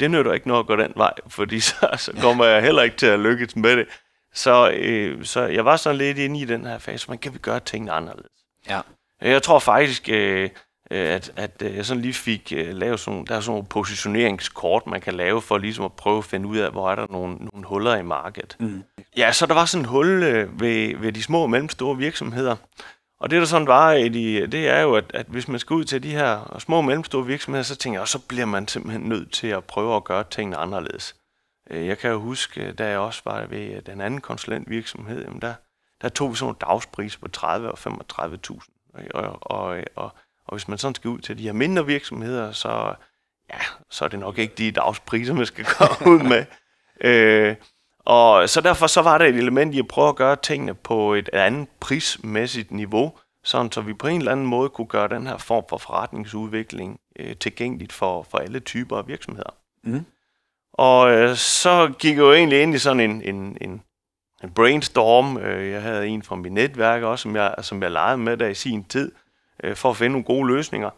[0.00, 2.96] det nytter ikke noget at gå den vej, fordi så, så kommer jeg heller ikke
[2.96, 3.86] til at lykkes med det.
[4.38, 7.38] Så, øh, så jeg var sådan lidt inde i den her fase, man kan vi
[7.38, 8.30] gøre tingene anderledes.
[8.68, 8.80] Ja.
[9.20, 10.50] Jeg tror faktisk, øh,
[10.90, 13.66] øh, at, at øh, jeg sådan lige fik øh, lavet sådan, der er sådan nogle
[13.66, 17.06] positioneringskort, man kan lave for ligesom at prøve at finde ud af, hvor er der
[17.10, 18.56] nogle, nogle huller i markedet.
[18.60, 18.84] Mm.
[19.16, 22.56] Ja, så der var sådan et hul øh, ved, ved de små og mellemstore virksomheder.
[23.20, 25.74] Og det der sådan var, i de, det er jo, at, at hvis man skal
[25.74, 29.02] ud til de her små og mellemstore virksomheder, så tænker jeg, så bliver man simpelthen
[29.02, 31.14] nødt til at prøve at gøre tingene anderledes.
[31.70, 35.24] Øh, jeg kan jo huske, øh, da jeg også var ved øh, den anden konsulentvirksomhed,
[35.24, 35.54] jamen der,
[36.02, 39.12] der tog vi sådan nogle dagspriser på 30 og 35.000.
[39.14, 40.10] Og, og, og,
[40.46, 42.94] og hvis man sådan skal ud til de her mindre virksomheder, så,
[43.50, 43.58] ja,
[43.90, 46.44] så er det nok ikke de dagspriser, man skal komme ud med.
[47.00, 47.56] Øh,
[47.98, 51.14] og så derfor så var der et element i at prøve at gøre tingene på
[51.14, 55.26] et andet prismæssigt niveau, sådan så vi på en eller anden måde kunne gøre den
[55.26, 59.54] her form for forretningsudvikling øh, tilgængeligt for, for alle typer af virksomheder.
[59.82, 60.04] Mm.
[60.78, 63.82] Og øh, så gik jeg jo egentlig ind i sådan en, en, en,
[64.44, 65.36] en brainstorm.
[65.36, 68.46] Øh, jeg havde en fra mit netværk også, som jeg, som jeg legede med der
[68.46, 69.12] i sin tid,
[69.64, 70.90] øh, for at finde nogle gode løsninger.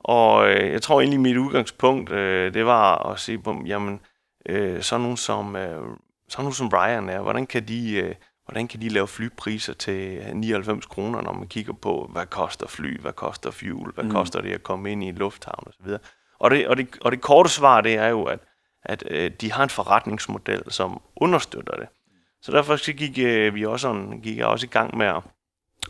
[0.00, 4.00] Og øh, jeg tror egentlig, mit udgangspunkt, øh, det var at se på, jamen,
[4.48, 5.82] øh, sådan nogen som, øh,
[6.28, 7.96] sådan nogen som Ryan er, hvordan kan de...
[7.96, 8.14] Øh,
[8.48, 13.00] Hvordan kan de lave flypriser til 99 kroner, når man kigger på, hvad koster fly,
[13.00, 14.10] hvad koster fuel, hvad mm.
[14.10, 15.92] koster det at komme ind i en lufthavn osv.
[16.38, 18.38] Og det, og, det, og det korte svar, det er jo, at,
[18.84, 21.88] at øh, de har en forretningsmodel, som understøtter det.
[22.42, 25.22] Så derfor så gik, øh, vi også, sådan, gik jeg også i gang med at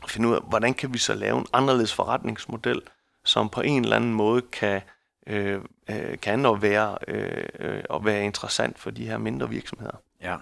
[0.08, 2.82] finde ud af, hvordan kan vi så lave en anderledes forretningsmodel,
[3.24, 4.80] som på en eller anden måde kan,
[5.26, 9.96] øh, øh, kan at være, øh, øh, at være interessant for de her mindre virksomheder.
[10.22, 10.36] Ja.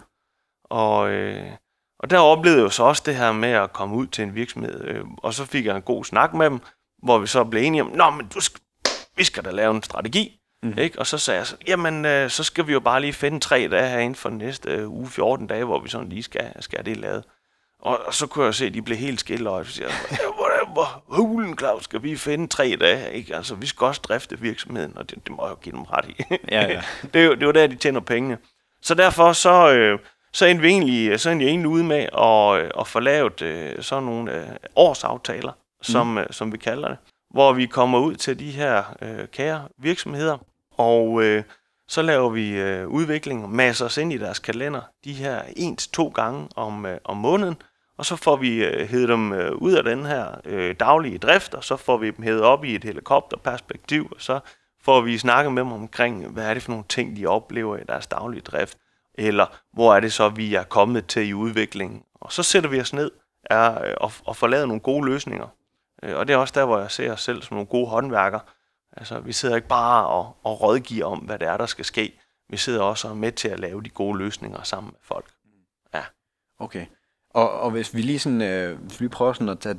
[0.64, 1.50] Og, øh,
[1.98, 4.34] og der oplevede jeg jo så også det her med at komme ud til en
[4.34, 6.60] virksomhed, øh, og så fik jeg en god snak med dem,
[7.02, 8.60] hvor vi så blev enige om, Nå, men du skal,
[9.16, 10.35] vi skal da lave en strategi.
[10.62, 10.78] Mm.
[10.78, 10.98] Ikke?
[10.98, 13.68] Og så sagde jeg, så, jamen, øh, så skal vi jo bare lige finde tre
[13.70, 16.78] dage her inden for næste øh, uge, 14 dage, hvor vi sådan lige skal, skal
[16.78, 17.24] have det lavet.
[17.80, 20.16] Og, og så kunne jeg se, at de blev helt skille, og jeg siger, "Ja,
[20.38, 23.12] hvordan, hvor hulen, Claus, skal vi finde tre dage?
[23.12, 23.36] Ikke?
[23.36, 26.04] Altså, vi skal også drifte virksomheden, og det, det må jeg jo give dem ret
[26.08, 26.22] i.
[26.50, 26.82] Ja, ja.
[27.12, 28.38] det, er jo, det er jo der, de tjener pengene.
[28.82, 29.98] Så derfor så, øh,
[30.32, 33.42] så endte vi egentlig, så endte jeg egentlig ude med at, øh, at få lavet
[33.42, 36.18] øh, sådan nogle øh, årsaftaler, som, mm.
[36.18, 36.98] øh, som vi kalder det,
[37.36, 40.38] hvor vi kommer ud til de her øh, kære virksomheder,
[40.70, 41.42] og øh,
[41.88, 45.90] så laver vi øh, udvikling masser os ind i deres kalender de her en til
[45.90, 47.54] to gange om, øh, om måneden,
[47.98, 51.54] og så får vi øh, hævet dem øh, ud af den her øh, daglige drift,
[51.54, 54.40] og så får vi dem hævet op i et helikopterperspektiv, og så
[54.84, 57.84] får vi snakket med dem omkring, hvad er det for nogle ting, de oplever i
[57.88, 58.78] deres daglige drift,
[59.14, 62.02] eller hvor er det så, vi er kommet til i udviklingen.
[62.20, 63.10] Og så sætter vi os ned
[63.50, 65.46] er, øh, og, og får lavet nogle gode løsninger.
[66.02, 68.40] Øh, Og det er også der, hvor jeg ser os selv som nogle gode håndværkere.
[68.96, 72.20] Altså, vi sidder ikke bare og, og rådgiver om, hvad det er, der skal ske.
[72.50, 75.30] Vi sidder også og med til at lave de gode løsninger sammen med folk.
[76.58, 76.86] Okay.
[77.30, 79.74] Og, og hvis vi lige sådan, øh, hvis vi prøver sådan at tage,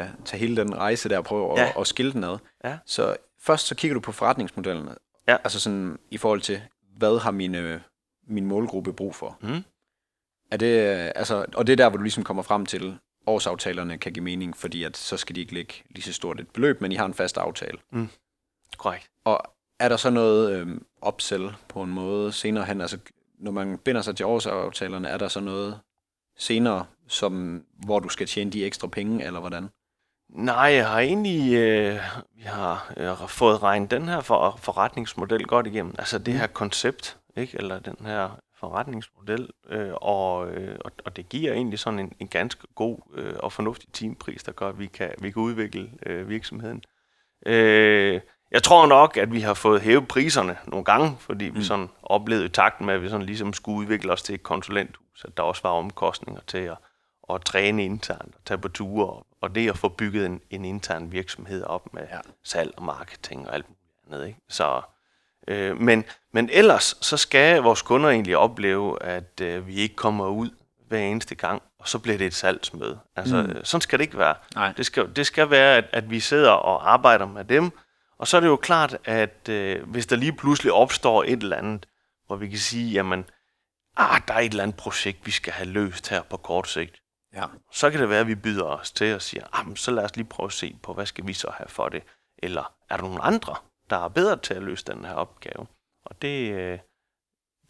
[0.00, 1.68] øh, tage hele den rejse der og prøve Ja.
[1.68, 2.38] at, at skille den ad.
[2.64, 2.78] Ja.
[2.86, 4.88] Så først så kigger du på forretningsmodellen.
[5.28, 5.36] Ja.
[5.44, 6.62] Altså sådan i forhold til,
[6.96, 7.80] hvad har min, øh,
[8.26, 9.38] min målgruppe brug for?
[9.40, 9.64] Mm.
[10.52, 12.98] Er det, øh, altså, og det er der, hvor du ligesom kommer frem til,
[13.28, 16.50] årsaftalerne kan give mening, fordi at så skal de ikke lægge lige så stort et
[16.50, 17.78] beløb, men I har en fast aftale.
[18.76, 19.10] Korrekt.
[19.24, 19.40] Og
[19.80, 22.80] er der så noget øh, upsell på en måde senere hen?
[22.80, 22.98] Altså,
[23.38, 25.80] når man binder sig til årsaftalerne, er der så noget
[26.38, 29.68] senere, som, hvor du skal tjene de ekstra penge, eller hvordan?
[30.28, 32.00] Nej, jeg har egentlig øh,
[32.36, 35.94] vi har øh, fået regnet den her for, forretningsmodel godt igennem.
[35.98, 37.58] Altså det her koncept, ikke?
[37.58, 42.66] eller den her forretningsmodel, øh, og, øh, og, det giver egentlig sådan en, en ganske
[42.74, 46.82] god øh, og fornuftig timepris, der gør, at vi kan, vi kan udvikle øh, virksomheden.
[47.46, 51.62] Øh, jeg tror nok, at vi har fået hævet priserne nogle gange, fordi vi Mm.
[51.62, 55.36] sådan oplevede takten med, at vi sådan ligesom skulle udvikle os til et konsulenthus, at
[55.36, 56.76] der også var omkostninger til at,
[57.30, 61.12] at træne internt og tage på ture, og- det at få bygget en, en intern
[61.12, 62.18] virksomhed op med ja.
[62.44, 63.80] salg og marketing og alt muligt
[64.14, 64.26] andet.
[64.26, 64.38] Ikke?
[64.48, 64.80] Så,
[65.48, 70.26] øh, men, men ellers så skal vores kunder egentlig opleve, at øh, vi ikke kommer
[70.26, 70.50] ud
[70.88, 72.98] hver eneste gang, og så bliver det et salgsmøde.
[73.16, 73.48] Altså, Mm.
[73.48, 73.64] mm.
[73.64, 74.34] sådan skal det ikke være.
[74.54, 74.72] Nej.
[74.76, 77.70] Det skal, det skal være, at, at vi sidder og arbejder med dem,
[78.18, 81.56] og så er det jo klart, at øh, hvis der lige pludselig opstår et eller
[81.56, 81.86] andet,
[82.26, 83.24] hvor vi kan sige, jamen,
[83.96, 86.94] ah, der er et eller andet projekt, vi skal have løst her på kort sigt,
[87.34, 87.44] Ja.
[87.72, 90.04] så kan det være, at vi byder os til og siger, ah, men så lad
[90.04, 92.02] os lige prøve at se på, hvad skal vi så have for det?
[92.42, 93.54] Eller er der nogle andre,
[93.90, 95.66] der er bedre til at løse den her opgave?
[96.04, 96.78] Og det, øh,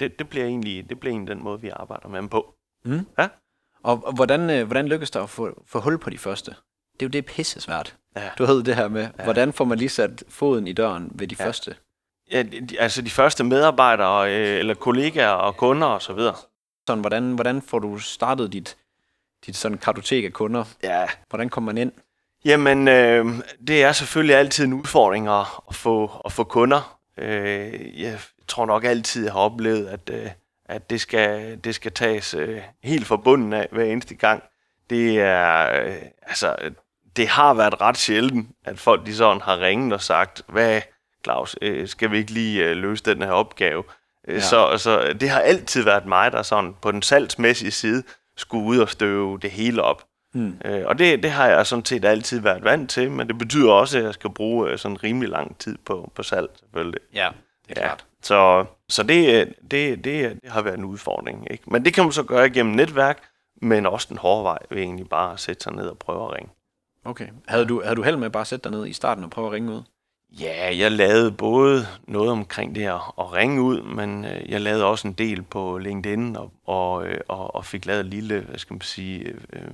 [0.01, 2.55] det, det, bliver, egentlig, det bliver egentlig den måde, vi arbejder med dem på.
[2.85, 3.07] Mm.
[3.19, 3.29] Ja.
[3.83, 6.51] Og, og hvordan, øh, hvordan lykkes der at få, få hul på de første?
[6.93, 7.97] Det er jo det pisse svært.
[8.17, 8.31] Ja.
[8.39, 9.25] Du ved det her med, ja.
[9.25, 11.47] hvordan får man lige sat foden i døren ved de ja.
[11.47, 11.77] første?
[12.31, 16.35] Ja, de, altså de første medarbejdere, øh, eller kollegaer og kunder og så videre.
[16.87, 18.77] Sådan, hvordan, hvordan får du startet dit,
[19.47, 20.65] dit sådan kartotek af kunder?
[20.83, 21.93] Ja, Hvordan kommer man ind?
[22.45, 23.27] Jamen, øh,
[23.69, 26.99] det er selvfølgelig altid en udfordring at, at, få, at få kunder.
[27.19, 30.31] Øh, jeg tror nok altid, jeg har oplevet, at, øh,
[30.65, 34.43] at det, skal, det skal tages øh, helt fra bunden af hver eneste gang.
[34.91, 36.57] Det er, øh, altså,
[37.17, 40.81] det har været ret sjældent, at folk de sådan har ringet og sagt, hvad,
[41.25, 43.85] Claus, øh, skal vi ikke lige øh, løse den her opgave?
[44.29, 44.33] Ja.
[44.33, 44.41] Ja.
[44.41, 48.03] Så, så det har altid været mig, der sådan på den salgsmæssige side
[48.37, 50.05] skulle ud og støve det hele op.
[50.35, 50.61] Mm.
[50.65, 53.73] Øh, og det, det har jeg sådan set altid været vant til, men det betyder
[53.73, 57.01] også, at jeg skal bruge øh, sådan rimelig lang tid på, på salg, selvfølgelig.
[57.15, 57.29] Ja,
[57.69, 58.07] det er klart.
[58.23, 61.47] Så, så det, øh, det, det, det har været en udfordring.
[61.51, 61.65] Ikke?
[61.67, 63.23] Men det kan man så gøre igennem netværk,
[63.63, 66.33] men også den hårde vej ved egentlig bare at sætte sig ned og prøve at
[66.33, 66.51] ringe.
[67.05, 67.29] Okay.
[67.49, 69.47] Havde du, havde du held med bare at sætte dig ned i starten og prøve
[69.47, 69.83] at ringe ud?
[70.41, 74.85] Ja, jeg lavede både noget omkring det her at ringe ud, men øh, jeg lavede
[74.85, 78.59] også en del på LinkedIn og, og, øh, og, og fik lavet et lille, hvad
[78.59, 79.71] skal man sige, øh,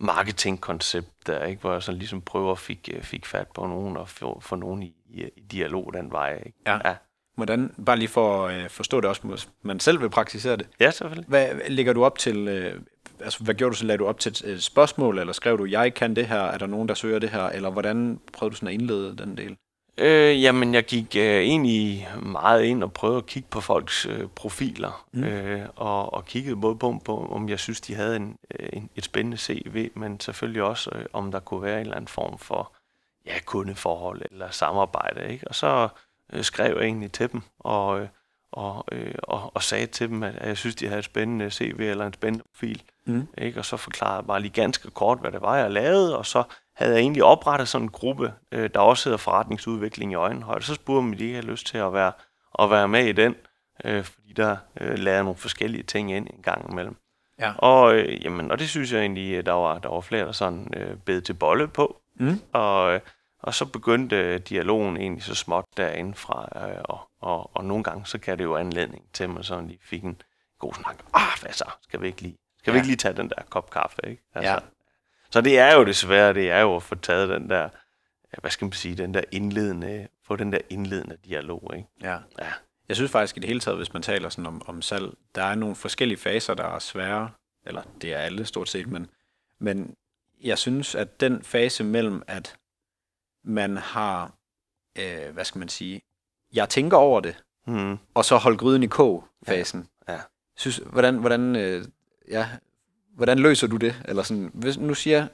[0.00, 1.60] marketingkoncept der, ikke?
[1.60, 4.56] hvor jeg så ligesom prøver at fik, øh, fik fat på nogen og få, få
[4.56, 6.42] nogen i, i, dialog den vej.
[6.46, 6.58] Ikke?
[6.66, 6.88] Ja.
[6.88, 6.94] ja.
[7.36, 10.66] Hvordan, bare lige for at øh, forstå det også, hvis man selv vil praktisere det.
[10.80, 11.28] Ja, selvfølgelig.
[11.28, 12.80] Hvad lægger du op til, øh,
[13.20, 13.84] altså hvad gjorde du så?
[13.84, 16.58] Lagde du op til et øh, spørgsmål, eller skrev du, jeg kan det her, er
[16.58, 19.56] der nogen, der søger det her, eller hvordan prøvede du sådan at indlede den del?
[19.98, 24.28] Øh, jamen, jeg gik øh, egentlig meget ind og prøvede at kigge på folks øh,
[24.28, 25.24] profiler, mm.
[25.24, 28.90] øh, og, og kiggede både på, på, om jeg synes, de havde en, øh, en,
[28.96, 32.38] et spændende CV, men selvfølgelig også, øh, om der kunne være en eller anden form
[32.38, 32.72] for
[33.26, 35.32] ja, kundeforhold eller samarbejde.
[35.32, 35.48] Ikke?
[35.48, 35.88] Og så
[36.32, 38.08] øh, skrev jeg egentlig til dem, og, øh,
[38.52, 41.50] og, øh, og, og sagde til dem, at, at jeg synes, de havde et spændende
[41.50, 42.82] CV eller en spændende profil.
[43.04, 43.28] Mm.
[43.38, 43.58] Ikke?
[43.58, 46.42] Og så forklarede jeg bare lige ganske kort, hvad det var, jeg lavede, og så
[46.78, 50.64] havde jeg egentlig oprettet sådan en gruppe, øh, der også hedder forretningsudvikling i øjenhøjde.
[50.64, 52.12] Så spurgte de, om de ikke havde lyst til at være,
[52.58, 53.34] at være med i den,
[53.84, 56.96] øh, fordi der øh, lavede jeg nogle forskellige ting ind en gang imellem.
[57.38, 57.52] Ja.
[57.58, 60.32] Og, øh, jamen, og det synes jeg egentlig, at der var, der var flere, der
[60.32, 62.00] sådan øh, bed til bolle på.
[62.20, 62.40] Mm.
[62.52, 63.00] Og, øh,
[63.42, 67.84] og så begyndte øh, dialogen egentlig så småt derinde fra, øh, og, og, og nogle
[67.84, 70.22] gange så gav det jo anledning til, at man sådan lige fik en
[70.58, 70.96] god snak.
[71.14, 71.70] Ah, hvad så?
[71.82, 72.72] Skal vi ikke lige, skal ja.
[72.72, 74.22] vi ikke lige tage den der kop kaffe, ikke?
[74.34, 74.58] Altså, Ja.
[75.30, 77.68] Så det er jo desværre, det er jo at få taget den der,
[78.40, 81.88] hvad skal man sige, den der indledende, få den der indledende dialog, ikke?
[82.02, 82.18] Ja.
[82.38, 82.52] Ja.
[82.88, 85.42] Jeg synes faktisk i det hele taget, hvis man taler sådan om, om salg, der
[85.42, 87.30] er nogle forskellige faser, der er svære,
[87.66, 89.06] eller det er alle stort set, men,
[89.58, 89.94] men
[90.44, 92.56] jeg synes, at den fase mellem, at
[93.44, 94.32] man har,
[94.98, 96.00] øh, hvad skal man sige,
[96.52, 97.98] jeg tænker over det, Hmm.
[98.14, 99.88] og så holde gryden i kog-fasen.
[100.08, 100.20] Ja, ja.
[100.56, 101.84] Synes, hvordan, hvordan, øh,
[102.30, 102.48] ja,
[103.18, 104.02] hvordan løser du det?
[104.04, 105.26] Eller sådan, hvis nu siger,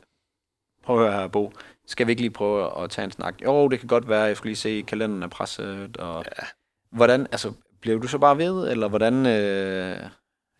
[0.82, 1.52] prøv at høre her, Bo,
[1.86, 3.42] skal vi ikke lige prøve at tage en snak?
[3.42, 6.46] Jo, det kan godt være, jeg skulle lige se, kalenderen er presset, og Ja.
[6.90, 10.08] hvordan, altså, bliver du så bare ved, eller hvordan, øh,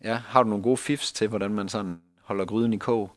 [0.03, 3.11] ja, har du nogle gode fifs til, hvordan man sådan holder gryden i kog?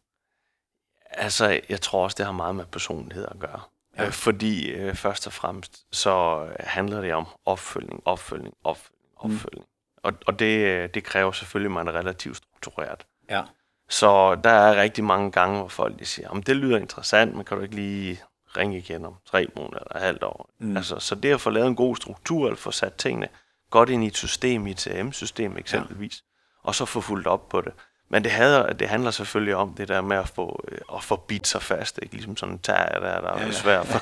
[1.10, 3.60] Altså, jeg tror også, det har meget med personlighed at gøre.
[3.96, 4.06] Ja.
[4.06, 9.64] Øh, fordi øh, først og fremmest, så øh, handler det om opfølgning, opfølgning, opfølgning, opfølgning.
[9.64, 10.02] Mm.
[10.02, 13.06] Og, og det, øh, det kræver selvfølgelig, at man er relativt struktureret.
[13.30, 13.42] Ja.
[13.88, 17.44] Så der er rigtig mange gange, hvor folk de siger, om det lyder interessant, men
[17.44, 18.20] kan du ikke lige
[18.56, 20.50] ringe igen om tre måneder eller halvt år?
[20.58, 20.76] Mm.
[20.76, 23.28] Altså, så det at få lavet en god struktur, eller få sat tingene
[23.70, 26.22] godt ind i et system, i et CRM-system eksempelvis,
[26.64, 26.68] ja.
[26.68, 27.72] og så få fuldt op på det.
[28.10, 31.16] Men det, hader, det handler selvfølgelig om det der med at få, øh, at få
[31.16, 32.14] bit sig fast, ikke?
[32.14, 33.52] ligesom sådan en tær, der, der Ja, er ja.
[33.52, 34.00] svært for,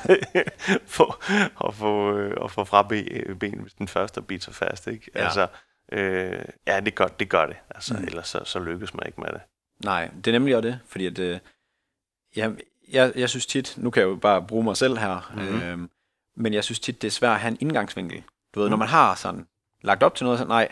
[0.87, 4.87] for, at, få, øh, at få fra be- benet, hvis den første bit sig fast.
[4.87, 5.11] Ikke?
[5.15, 5.23] Ja.
[5.23, 5.47] Altså,
[5.91, 7.29] øh, ja, det gør det.
[7.29, 7.55] Gør det.
[7.75, 8.03] Altså, mm.
[8.03, 9.41] Ellers så, så lykkes man ikke med det.
[9.85, 11.39] Nej, det er nemlig også det, fordi at, øh,
[12.35, 12.53] jeg,
[12.91, 15.43] jeg, jeg synes tit, nu kan jeg jo bare bruge mig selv her, Mhm.
[15.43, 15.61] mm-hmm.
[15.61, 15.89] øh,
[16.35, 18.23] men jeg synes tit, det er svært at have en indgangsvinkel.
[18.55, 18.69] Du ved, mm.
[18.69, 19.47] når man har sådan
[19.81, 20.67] lagt op til noget, så nej,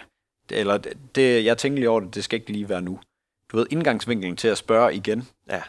[0.49, 2.99] det, eller det, det, jeg tænker lige over det, det skal ikke lige være nu.
[3.51, 5.27] Du ved, indgangsvinkelen til at spørge igen.
[5.49, 5.61] Ja.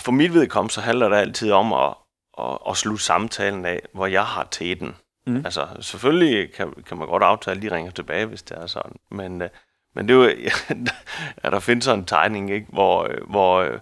[0.00, 1.94] For mit vedkommende, så handler det altid om at,
[2.38, 4.94] at, at slutte samtalen af, hvor jeg har teten.
[5.26, 5.36] Mm.
[5.36, 8.96] Altså, selvfølgelig kan, kan man godt aftale, at de ringer tilbage, hvis det er sådan.
[9.10, 9.48] Men, øh,
[9.94, 10.24] men det er jo,
[11.44, 12.66] ja, der findes sådan en tegning, ikke?
[12.72, 13.78] Hvor, øh, hvor, øh,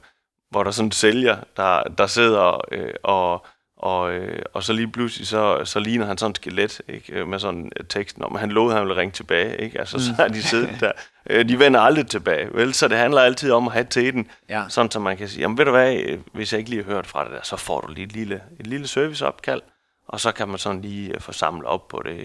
[0.51, 3.46] hvor der er sådan en sælger, der, der sidder øh, og,
[3.77, 7.12] og, øh, og så lige pludselig, så, så ligner han sådan et skelet, ikke?
[7.12, 9.79] Øh, med sådan teksten om, han lovede, at han ville ringe tilbage, ikke?
[9.79, 10.92] Altså, så er de siddet der.
[11.31, 12.75] Øh, De vender aldrig tilbage, vel?
[12.75, 14.64] Så det handler altid om at have teten, Ja.
[14.68, 17.07] sådan så man kan sige, jamen ved du hvad, hvis jeg ikke lige har hørt
[17.07, 19.62] fra det der, så får du lige et lille, et lille serviceopkald,
[20.09, 22.16] og så kan man sådan lige få samlet op på det,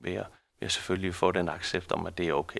[0.00, 0.26] ved at,
[0.60, 2.58] ved at selvfølgelig få den accept om, at det er okay.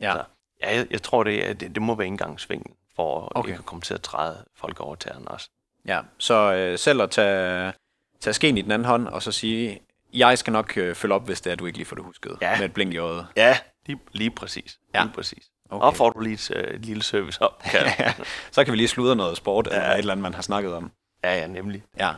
[0.00, 0.12] Ja.
[0.12, 0.22] Så,
[0.62, 3.48] Ja, jeg, jeg tror, det, er- det, det må være indgangsvinklen for okay.
[3.48, 5.50] Ikke at komme til at træde folk over tæerne også.
[5.86, 7.72] Ja, så øh, selv at tage,
[8.20, 9.80] tage skeen i den anden hånd, og så sige,
[10.12, 12.38] jeg skal nok øh, følge op, hvis det er, du ikke lige får det husket.
[12.40, 12.56] Ja.
[12.58, 13.26] Med et blink i øjet.
[13.36, 14.78] Ja, lige, lige præcis.
[14.94, 15.02] Ja.
[15.02, 15.50] Lige præcis.
[15.70, 15.84] Okay.
[15.86, 18.14] Og får du lige et, øh, lille service op, kan Ja,
[18.52, 20.90] så kan vi lige sludre noget sport, eller et eller andet, man har snakket om.
[21.24, 21.82] ja, ja, nemlig.
[21.98, 22.12] Ja.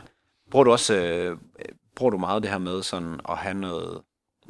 [0.51, 1.37] Bruger du også øh,
[1.95, 4.01] bruger du meget det her med sådan at have noget,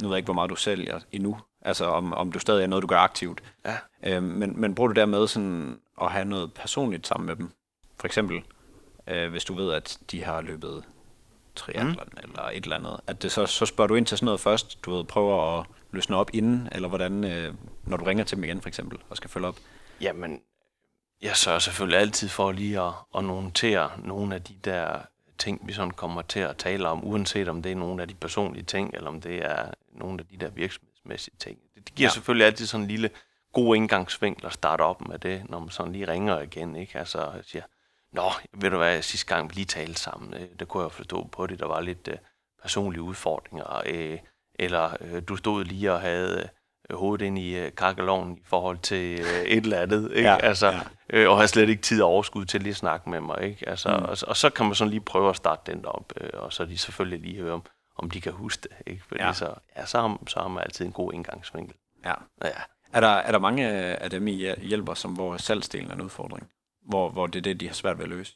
[0.01, 2.67] nu ved jeg ikke, hvor meget du sælger endnu, altså om, om du stadig er
[2.67, 3.77] noget, du gør aktivt, Ja.
[4.03, 7.51] øh, men, men bruger du dermed sådan at have noget personligt sammen med dem?
[7.99, 8.41] For eksempel,
[9.07, 10.83] øh, hvis du ved, at de har løbet
[11.55, 12.17] triathlon mm.
[12.23, 14.85] eller et eller andet, at det så, så spørger du ind til sådan noget først,
[14.85, 18.43] du ved, prøver at løsne op inden, eller hvordan, øh, når du ringer til dem
[18.43, 19.55] igen for eksempel, og skal følge op.
[20.01, 20.41] Jamen,
[21.21, 24.99] jeg sørger selvfølgelig altid for lige at, at notere nogle af de der
[25.37, 28.13] ting, vi sådan kommer til at tale om, uanset om det er nogle af de
[28.13, 30.49] personlige ting, eller om det er nogle af de der
[31.09, 31.57] virksomhedsmæssige ting.
[31.75, 32.13] Det, det giver Ja.
[32.13, 33.09] selvfølgelig altid sådan en lille
[33.53, 36.99] god indgangsvinkel at starte op med det, når man sådan lige ringer igen, ikke?
[36.99, 37.63] Altså jeg siger,
[38.13, 41.47] Nå, ved du hvad, sidste gang vi lige talte sammen, øh, kunne jeg forstå på
[41.47, 42.17] det, der var lidt øh,
[42.61, 44.17] personlige udfordringer, øh,
[44.59, 46.49] eller øh, du stod lige og havde
[46.89, 50.29] øh, hovedet ind i øh, kakkeloven i forhold til øh, et eller andet, ikke?
[50.29, 50.79] Ja, altså, ja.
[51.09, 53.69] øh, og har slet ikke tid og overskud til lige at snakke med mig, ikke?
[53.69, 54.03] Altså, Mm.
[54.05, 56.65] og, og, så kan man sådan lige prøve at starte den op, øh, og så
[56.65, 57.63] de selvfølgelig lige høre, om,
[57.99, 59.03] om de kan huske det, ikke?
[59.07, 59.33] Fordi Ja.
[59.33, 61.75] så, ja, så, har, så har man altid en god indgangsvinkel.
[62.05, 62.13] Ja.
[62.43, 62.49] Ja.
[62.93, 66.49] Er der, er der mange af dem, I hjælper, som hvor salgsdelen er en udfordring?
[66.89, 68.35] Hvor, hvor det er det, de har svært ved at løse?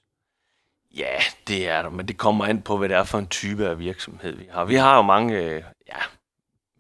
[0.98, 3.68] Ja, det er der, men det kommer an på, hvad det er for en type
[3.70, 4.66] af virksomhed, vi har.
[4.66, 5.98] Vi har jo mange, øh, ja,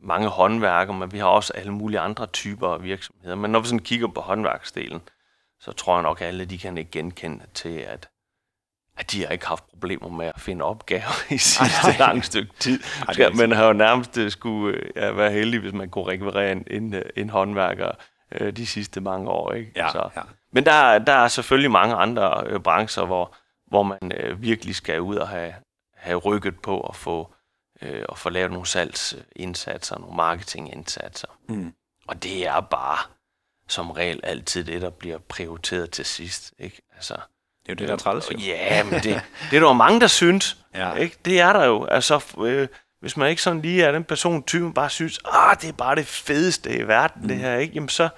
[0.02, 3.36] mange håndværker, men vi har også alle mulige andre typer af virksomheder.
[3.36, 5.02] Men når vi sådan kigger på håndværksdelen,
[5.60, 8.10] så tror jeg nok, at alle de kan ikke genkende til, at,
[8.97, 11.95] at de har ikke haft problemer med at finde opgaver i sidste nej.
[11.99, 12.79] lang stykke tid.
[13.15, 16.51] det man har jo nærmest øh, skulle øh, ja, være heldig, hvis man kunne rekvirere
[16.51, 17.91] en, en, øh, en håndværker
[18.32, 19.51] øh, de sidste mange år.
[19.53, 19.71] Ikke?
[19.75, 20.21] Ja, så, ja.
[20.51, 23.36] men der, er- der er selvfølgelig mange andre øh, brancher, hvor,
[23.67, 25.53] hvor man øh, virkelig skal ud og have,
[25.95, 27.34] have rykket på at få,
[27.82, 31.27] øh, at få lavet nogle salgsindsatser, nogle marketingindsatser.
[31.49, 31.73] Mm.
[32.08, 32.97] Og det er bare
[33.67, 36.53] som regel altid det, der bliver prioriteret til sidst.
[36.60, 36.82] Ikke?
[36.95, 37.15] Altså,
[37.65, 38.32] Det er jo det, der er træls.
[38.32, 38.38] jo.
[38.38, 39.13] Ja, men det, det
[39.56, 40.58] er der jo mange, der synes.
[40.76, 40.93] Ja.
[40.93, 41.17] Ikke?
[41.26, 41.86] Det er der jo.
[41.86, 42.67] Altså, øh,
[43.02, 45.95] hvis man ikke sådan lige er den person, typen bare synes, ah, det er bare
[45.95, 47.28] det fedeste i verden, mm.
[47.28, 47.73] det her, ikke?
[47.73, 48.10] Jamen så,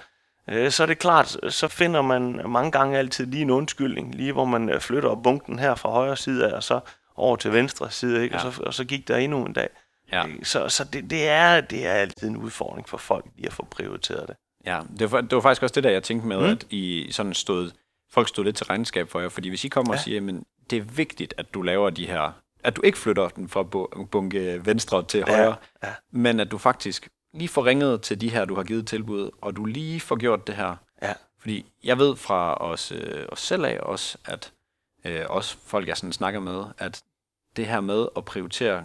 [0.50, 4.32] øh, så er det klart, så finder man mange gange altid lige en undskyldning, lige
[4.32, 6.80] hvor man øh, flytter bunken her fra højre side af, og så
[7.16, 8.36] over til venstre side, ikke?
[8.36, 8.46] Ja.
[8.46, 9.68] Og, så, og så gik der endnu en dag.
[10.12, 10.24] Ja.
[10.42, 13.66] Så, så det, det, er, det er altid en udfordring for folk lige at få
[13.70, 14.36] prioriteret det.
[14.66, 16.38] Ja, det var, det var faktisk også det, der jeg tænkte med.
[16.38, 16.44] Mm.
[16.44, 17.70] at I sådan stod,
[18.16, 19.98] folk stod lidt til regnskab for jer, fordi hvis I kommer ja.
[19.98, 22.32] og siger, men det er vigtigt, at du laver de her,
[22.64, 25.94] at du ikke flytter den fra bu- bunke venstre til Ja, højre, ja.
[26.12, 29.56] men at du faktisk lige får ringet til de her, du har givet tilbud, og
[29.56, 30.76] du lige får gjort det her.
[31.02, 31.12] Ja.
[31.38, 34.52] Fordi jeg ved fra os, øh, os selv af også, at
[35.04, 37.02] øh, også folk, jeg sådan snakker med, at
[37.56, 38.84] det her med at prioritere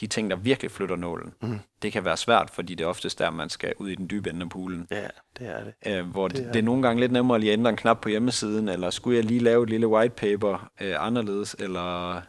[0.00, 1.58] de ting, der virkelig flytter nålen, Mm.
[1.82, 4.30] det kan være svært, fordi det er oftest der, man skal ud i den dybe
[4.30, 4.86] ende af poolen.
[4.90, 5.06] Ja,
[5.38, 5.98] det er det.
[5.98, 7.76] Øh, hvor det, Det er det er nogle gange lidt nemmere lige at ændre en
[7.76, 12.20] knap på hjemmesiden, eller skulle jeg lige lave et lille white paper øh, anderledes, eller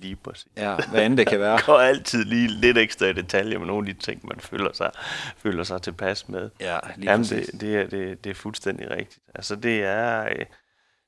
[0.00, 0.46] Lige præcis.
[0.56, 1.58] ja, hvad end det kan være.
[1.66, 4.90] går altid lige lidt ekstra i detaljer med nogle af de ting, man føler sig,
[5.36, 6.50] føler sig tilpas med.
[6.60, 7.46] Ja, lige Jamen, præcis.
[7.46, 9.18] det, det, er, det, det er fuldstændig rigtigt.
[9.34, 10.44] Altså, det er, øh,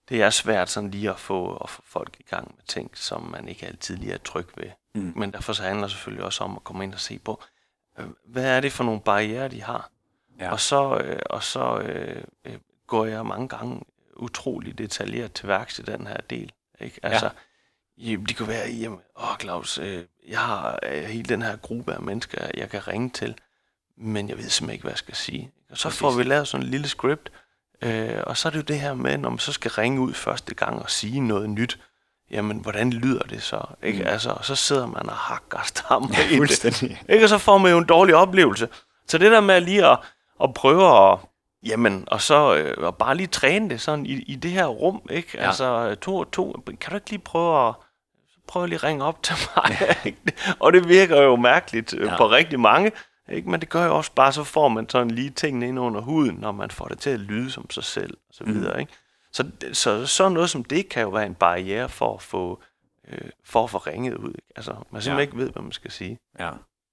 [0.08, 3.22] det er svært sådan lige at få, at få folk i gang med ting, som
[3.22, 4.70] man ikke altid lige er tryg ved.
[4.94, 5.12] Mm.
[5.16, 7.42] Men derfor så handler det selvfølgelig også om at komme ind og se på,
[7.98, 9.90] øh, hvad er det for nogle barriere, de har?
[10.38, 10.52] Ja.
[10.52, 13.82] Og så, øh, og så øh, øh, går jeg mange gange
[14.16, 16.52] utrolig detaljeret til værks i den her del.
[16.80, 17.00] Ikke?
[17.02, 17.30] Altså,
[17.98, 18.16] ja.
[18.28, 22.02] de kunne være, jamen, åh Claus, øh, jeg har øh, hele den her gruppe af
[22.02, 23.34] mennesker, jeg kan ringe til,
[23.96, 25.52] men jeg ved simpelthen ikke, hvad jeg skal sige.
[25.70, 26.00] Og så Præcis.
[26.00, 27.32] får vi lavet sådan en lille script,
[27.82, 30.14] øh, og så er det jo det her med, når man så skal ringe ud
[30.14, 31.78] første gang og sige noget nyt,
[32.30, 33.60] jamen, hvordan lyder det så?
[33.82, 33.98] Ikke?
[34.02, 34.06] Mm.
[34.08, 36.82] Altså, og så sidder man og hakker stammer Ja, i det.
[37.12, 37.24] Ikke?
[37.24, 38.68] Og så får man jo en dårlig oplevelse.
[39.08, 39.98] Så det der med lige at,
[40.42, 41.18] at prøve at,
[41.66, 45.00] jamen, og så øh, og bare lige træne det sådan i, i det her rum,
[45.10, 45.28] ikke?
[45.34, 45.40] Ja.
[45.40, 45.46] Ja.
[45.46, 47.74] Altså, to og to, kan du ikke lige prøve at,
[48.48, 50.18] prøv lige at ringe op til mig, ikke?
[50.60, 52.10] Og det virker jo mærkeligt øh, Ja.
[52.10, 52.16] ja.
[52.16, 52.92] på rigtig mange,
[53.28, 53.50] ikke?
[53.50, 56.36] Men det gør jo også bare, så får man sådan lige tingene ind under huden,
[56.36, 58.54] når man får det til at lyde som sig selv, og så Mm.
[58.54, 58.92] videre, ikke?
[59.32, 62.62] Så, så sådan noget som det kan jo være en barriere for at få,
[63.08, 64.52] øh, for at få ringet ud, ikke?
[64.56, 65.20] Altså, man simpelthen Ja.
[65.20, 66.18] ikke ved, hvad man skal sige.
[66.38, 66.50] Ja.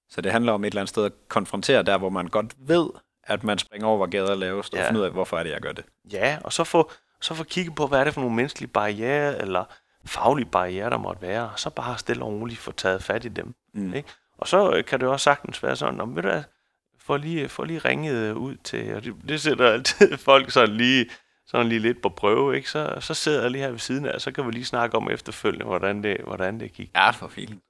[0.09, 2.89] Så det handler om et eller andet sted at konfrontere der, hvor man godt ved,
[3.23, 4.87] at man springer over, hvor gader er lavest, og Ja.
[4.87, 5.85] finde ud af, hvorfor er det, jeg gør det.
[6.11, 9.41] Ja, og så få, så få kigget på, hvad er det for nogle menneskelige barriere,
[9.41, 9.63] eller
[10.05, 13.27] faglige barriere, der måtte være, og så bare stille og roligt få taget fat i
[13.27, 13.55] dem.
[13.73, 13.93] Mm.
[13.93, 14.09] Ikke?
[14.37, 16.43] Og så øh, kan det også sagtens være sådan, om, ved du hvad,
[16.97, 21.09] får lige, får lige ringet ud til, og det, det sætter altid folk sådan lige,
[21.45, 22.69] sådan lige lidt på prøve, ikke?
[22.69, 24.97] Så, så sidder jeg lige her ved siden af, og så kan vi lige snakke
[24.97, 26.91] om efterfølgende, hvordan det, hvordan det gik.
[26.95, 27.63] Ja, for fint.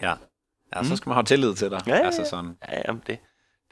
[0.00, 0.14] Ja.
[0.74, 1.82] Ja, så skal man have tillid til dig.
[1.86, 3.18] Ja, Altså sådan, Ja, jamen det,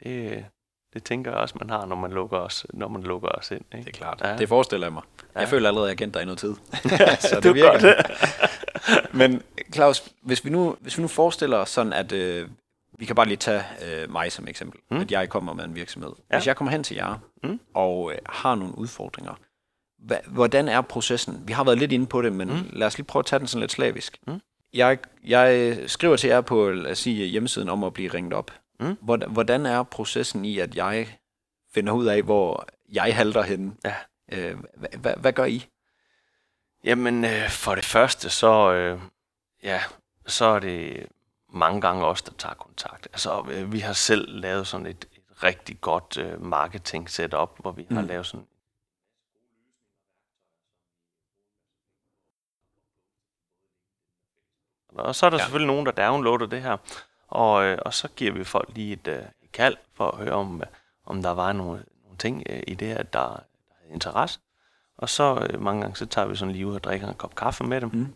[0.03, 0.45] det,
[0.93, 3.61] det tænker jeg også, man har, når man lukker os, når man lukker os ind.
[3.73, 3.85] Ikke?
[3.85, 4.21] det er klart.
[4.23, 4.37] Ja.
[4.37, 5.03] Det forestiller jeg mig.
[5.35, 5.47] Jeg Ja.
[5.47, 6.53] føler allerede, at jeg kendt dig i noget tid.
[7.19, 7.79] så det er det virker.
[7.81, 9.13] godt.
[9.13, 9.41] Men
[9.73, 12.47] Claus, hvis vi nu, hvis vi nu forestiller os sådan, at øh,
[12.99, 14.97] vi kan bare lige tage øh, mig som eksempel, mm.
[14.97, 16.09] at jeg kommer med en virksomhed.
[16.17, 16.23] Ja.
[16.31, 16.39] Ja.
[16.39, 17.59] Hvis jeg kommer hen til jer Mm.
[17.73, 19.33] og øh, har nogle udfordringer,
[19.99, 21.43] hva, hvordan er processen?
[21.45, 22.69] Vi har været lidt inde på det, men mm.
[22.73, 24.17] lad os lige prøve at tage den sådan lidt slavisk.
[24.27, 24.41] Mm.
[24.73, 28.51] Jeg, jeg skriver til jer på lad os sige, hjemmesiden om at blive ringet op.
[28.79, 28.97] Mm.
[29.27, 31.19] Hvordan, er processen i, at jeg
[31.73, 33.75] finder ud af, hvor jeg halter henne?
[33.85, 33.95] Ja.
[34.31, 34.57] Øh,
[34.97, 35.65] hvad, hvad, gør I?
[36.83, 39.01] Jamen, øh, for det første, så, øh,
[39.63, 39.81] ja,
[40.25, 41.07] så er det
[41.53, 43.07] mange gange os, der tager kontakt.
[43.13, 47.71] Altså, øh, vi har selv lavet sådan et, et rigtig godt øh, marketing setup, hvor
[47.71, 47.95] vi mm.
[47.95, 48.47] har lavet sådan
[54.97, 55.43] Og så er der ja.
[55.43, 56.77] selvfølgelig nogen, der downloader det her,
[57.27, 60.31] og, øh, og så giver vi folk lige et, øh, et kald for at høre,
[60.31, 60.67] om, øh,
[61.05, 64.39] om der var nogle, nogle ting øh, i det her, der, der havde interesse.
[64.97, 67.35] Og så øh, mange gange, så tager vi sådan lige ud og drikker en kop
[67.35, 67.89] kaffe med dem.
[67.93, 68.13] Mm.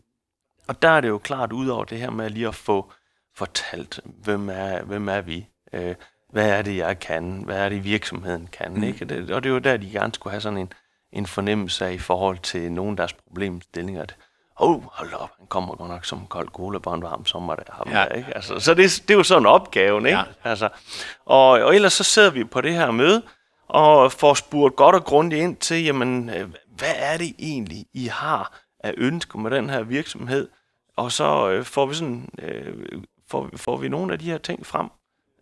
[0.67, 2.91] Og der er det jo klart, ud over det her med lige at få
[3.35, 5.47] fortalt, hvem er, hvem er vi?
[5.73, 5.95] Øh,
[6.29, 7.43] hvad er det, jeg kan?
[7.45, 8.73] Hvad er det, virksomheden kan?
[8.73, 8.83] Mm.
[8.83, 9.05] Ikke?
[9.05, 10.73] Det, og det er jo der, de gerne skulle have sådan en,
[11.11, 14.01] en fornemmelse af i forhold til nogle af deres problemstillinger.
[14.01, 14.15] At,
[14.61, 17.55] oh, hold op, han kommer godt nok som en kold cola på en varm sommer.
[17.55, 17.99] Der, ham Ja.
[17.99, 18.35] der, ikke?
[18.35, 20.05] Altså, så det, det er jo sådan opgaven.
[20.05, 20.17] Ikke?
[20.17, 20.23] Ja.
[20.43, 20.69] Altså,
[21.25, 23.21] og, og ellers så sidder vi på det her møde,
[23.67, 28.05] og får spurgt godt og grundigt ind til, jamen, øh, hvad er det egentlig, I
[28.07, 30.47] har af ønsker med den her virksomhed?
[30.97, 34.65] Og så øh, får vi sådan, øh, får, får vi nogle af de her ting
[34.65, 34.89] frem,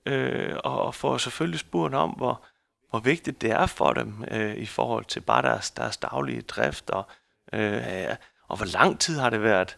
[0.06, 2.42] øh, og, og får selvfølgelig spurgt om, hvor,
[2.90, 6.90] hvor vigtigt det er for dem øh, i forhold til bare deres, deres daglige drift,
[6.90, 7.04] og,
[7.54, 8.16] øh,
[8.50, 9.78] og hvor lang tid har det været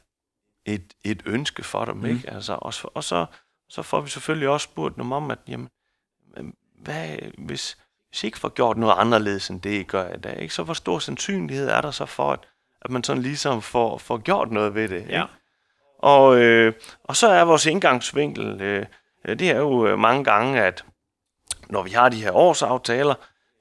[0.66, 2.06] et, et ønske for dem, mm.
[2.06, 2.30] ikke?
[2.30, 3.26] Altså, og, så- og så,
[3.70, 5.70] så får vi selvfølgelig også spurgt dem om, at jamen,
[6.38, 6.46] øh,
[6.82, 7.08] hvad,
[7.38, 7.78] hvis,
[8.10, 10.54] hvis I ikke får gjort noget anderledes end det, I gør i dag, ikke?
[10.54, 12.40] så hvor stor sandsynlighed er der så for, at,
[12.82, 15.06] at man sådan ligesom får, får gjort noget ved det?
[15.10, 15.22] Ja.
[15.24, 15.34] Ikke?
[16.00, 18.86] Og, øh, og så er vores indgangsvinkel, øh,
[19.26, 20.86] det er jo mange gange, at
[21.70, 23.16] når vi har de her årsaftaler,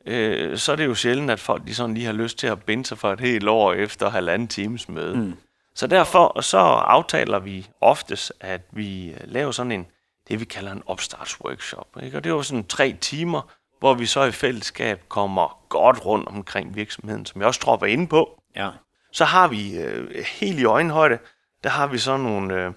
[0.07, 2.62] øh, så er det jo sjældent, at folk de sådan lige har lyst til at
[2.62, 5.16] binde sig for et helt år efter halvanden times møde.
[5.16, 5.34] Mm.
[5.74, 9.86] Så derfor så aftaler vi oftest, at vi øh, laver sådan en,
[10.28, 11.86] det vi kalder en opstartsworkshop.
[12.03, 12.16] Ikke?
[12.16, 16.28] Og det er jo sådan tre timer, hvor vi så i fællesskab kommer godt rundt
[16.28, 18.40] omkring virksomheden, som jeg også tror var inde på.
[18.57, 18.70] Ja.
[19.12, 21.18] Så har vi øh, helt i øjenhøjde,
[21.64, 22.72] der har vi sådan nogle, øh,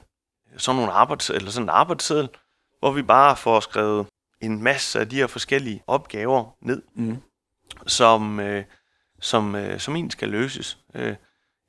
[0.57, 2.30] sådan nogle arbejds, eller sådan en arbejdsseddel,
[2.80, 4.07] hvor vi bare får skrevet
[4.45, 7.17] en masse af de her forskellige opgaver ned, Mm.
[7.87, 8.63] som, øh,
[9.21, 10.77] som, øh, som egentlig skal løses.
[10.95, 11.15] Øh,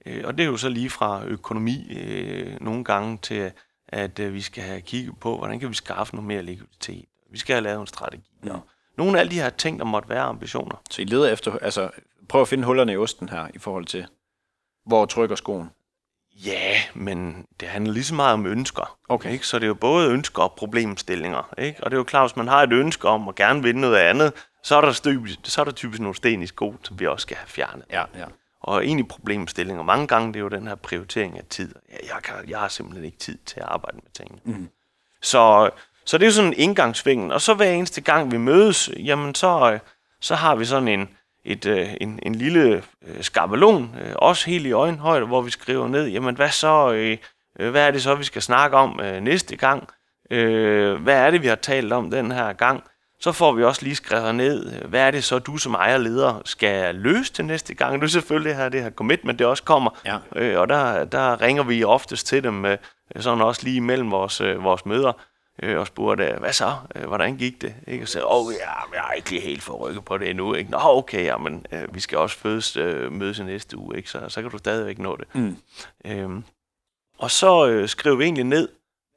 [0.06, 3.52] øh, og det er jo så lige fra økonomi øh, nogle gange til,
[3.88, 7.04] at øh, vi skal have kigget på, hvordan kan vi skaffe noget mere likviditet.
[7.30, 8.30] Vi skal have lavet en strategi.
[8.44, 8.52] Ja.
[8.52, 8.68] Og
[8.98, 10.82] nogle af alle de her ting, der måtte være ambitioner.
[10.90, 11.90] Så I leder efter, altså
[12.28, 14.06] prøv at finde hullerne i osten her, i forhold til,
[14.86, 15.70] hvor trykker skoen.
[16.34, 18.98] Ja, men det handler lige så meget om ønsker.
[19.08, 19.32] Okay.
[19.32, 19.46] Ikke?
[19.46, 21.54] Så det er jo både ønsker og problemstillinger.
[21.58, 21.84] Ikke?
[21.84, 23.96] Og det er jo klart, hvis man har et ønske om at gerne vinde noget
[23.96, 24.32] andet,
[24.62, 27.22] så er der typisk, så er der typisk nogle sten i skoen, som vi også
[27.22, 27.84] skal have fjernet.
[27.90, 28.24] Ja, ja.
[28.60, 29.82] Og egentlig problemstillinger.
[29.82, 31.74] Mange gange det er jo den her prioritering af tid.
[31.92, 34.40] Jeg, jeg, kan, jeg har simpelthen ikke tid til at arbejde med tingene.
[34.44, 34.68] Mhm.
[35.22, 35.70] Så,
[36.04, 37.32] så det er jo sådan en indgangsvingen.
[37.32, 39.80] Og så hver eneste gang vi mødes, jamen så, øh,
[40.20, 41.08] så har vi sådan en,
[41.44, 45.88] et, øh, en, en lille øh, skabelon, øh, også helt i øjenhøjde, hvor vi skriver
[45.88, 47.16] ned, jamen hvad så, øh,
[47.60, 49.88] øh, hvad er det så, vi skal snakke om øh, næste gang?
[50.30, 52.84] Øh, hvad er det, vi har talt om den her gang?
[53.20, 56.42] Så får vi også lige skrevet ned, øh, hvad er det så, du som ejerleder
[56.44, 58.02] skal løse til næste gang?
[58.02, 59.90] Du selvfølgelig har det her commitment, det også kommer.
[60.04, 60.18] Ja.
[60.36, 62.78] Øh, og der, der ringer vi oftest til dem, øh,
[63.16, 65.12] sådan også lige imellem vores, øh, vores møder,
[65.62, 66.76] øh, og spurgte, hvad så?
[66.94, 67.74] Øh, hvordan gik det?
[67.86, 68.04] Ikke?
[68.04, 70.54] Og så, åh, oh, ja, jeg har ikke lige helt fået rykket på det endnu.
[70.54, 70.70] Ikke?
[70.70, 74.10] Nå, okay, ja, men øh, vi skal også fødes, øh, mødes i næste uge, ikke?
[74.10, 75.34] Så, så kan du stadigvæk nå det.
[75.34, 75.56] Mm.
[76.04, 76.44] Øhm,
[77.18, 78.68] og så øh, skriver vi egentlig ned,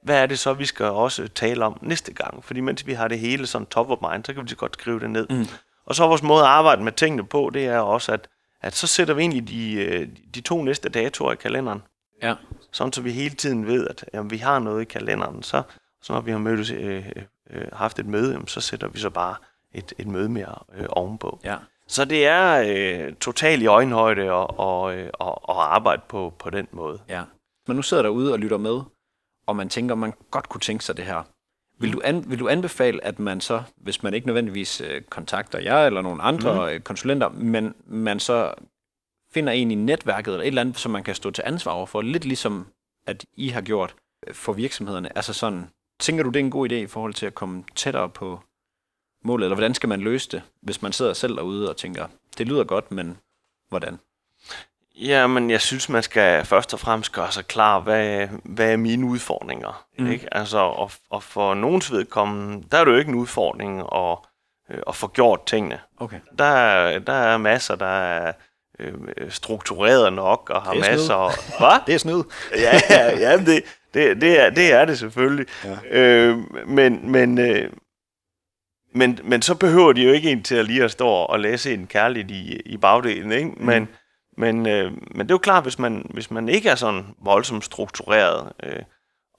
[0.03, 2.43] hvad er det så, vi skal også tale om næste gang?
[2.43, 4.73] Fordi mens vi har det hele sådan top of mind, så kan vi så godt
[4.73, 5.27] skrive det ned.
[5.29, 5.45] Mm.
[5.85, 8.27] Og så er vores måde at arbejde med tingene på, det er også, at,
[8.61, 11.81] at så sætter vi egentlig de, øh, de to næste datoer i kalenderen.
[12.23, 12.35] Ja.
[12.71, 15.43] Sådan så vi hele tiden ved, at jamen, vi har noget i kalenderen.
[15.43, 15.61] Så,
[16.01, 17.11] så når vi har mødtes, øh,
[17.49, 19.35] øh, haft et møde, jamen, så sætter vi så bare
[19.73, 21.39] et, et møde mere øh, ovenpå.
[21.43, 21.57] Ja.
[21.87, 26.49] Så det er øh, totalt i øjenhøjde og, og, øh, og, og arbejde på, på
[26.49, 26.99] den måde.
[27.09, 27.23] Ja.
[27.67, 28.81] man nu sidder derude og lytter med,
[29.47, 31.23] og man tænker, man godt kunne tænke sig det her,
[31.79, 35.59] vil du, an, vil du anbefale, at man så, hvis man ikke nødvendigvis øh, kontakter
[35.59, 36.81] jer eller nogle andre mm.
[36.81, 38.53] konsulenter, men man så
[39.33, 41.85] finder en i netværket eller et eller andet, som man kan stå til ansvar over
[41.85, 42.67] for, lidt ligesom
[43.07, 43.95] at I har gjort
[44.27, 45.17] øh, for virksomhederne.
[45.17, 45.69] Altså sådan,
[45.99, 48.39] tænker du, det er en god idé i forhold til at komme tættere på
[49.23, 52.47] målet, eller hvordan skal man løse det, hvis man sidder selv derude og tænker, det
[52.47, 53.17] lyder godt, men
[53.69, 53.99] hvordan?
[54.95, 58.77] Ja, men jeg synes, man skal først og fremmest gøre sig klar, hvad, hvad er
[58.77, 59.85] mine udfordringer?
[59.97, 60.11] Mm.
[60.11, 60.33] Ikke?
[60.33, 64.17] Altså, og, og for nogens vedkommende, der er det jo ikke en udfordring at,
[64.71, 65.79] øh, at få gjort tingene.
[65.99, 66.19] Okay.
[66.39, 68.33] Der er, der er masser, der er
[68.79, 68.93] øh,
[69.29, 71.31] struktureret nok, og har er masser...
[71.59, 71.79] Hvad?
[71.87, 72.23] Det er snyd.
[72.55, 73.63] ja, ja, ja det,
[73.97, 75.45] det, det, er, det er det selvfølgelig.
[75.63, 75.77] Ja.
[75.91, 76.37] Øh,
[76.67, 77.71] men, men, øh,
[78.95, 81.73] men, men så behøver de jo ikke en til at lige at stå og læse
[81.73, 83.31] en kærligt i, i bagdelen.
[83.31, 83.51] Ikke?
[83.57, 83.89] Men, mm.
[84.37, 87.65] men, øh, men det er jo klart, hvis man, hvis man ikke er sådan voldsomt
[87.65, 88.79] struktureret, øh,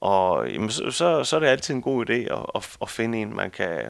[0.00, 3.18] og, jamen, så, så, så er det altid en god idé at, at, at finde
[3.18, 3.82] en, man kan,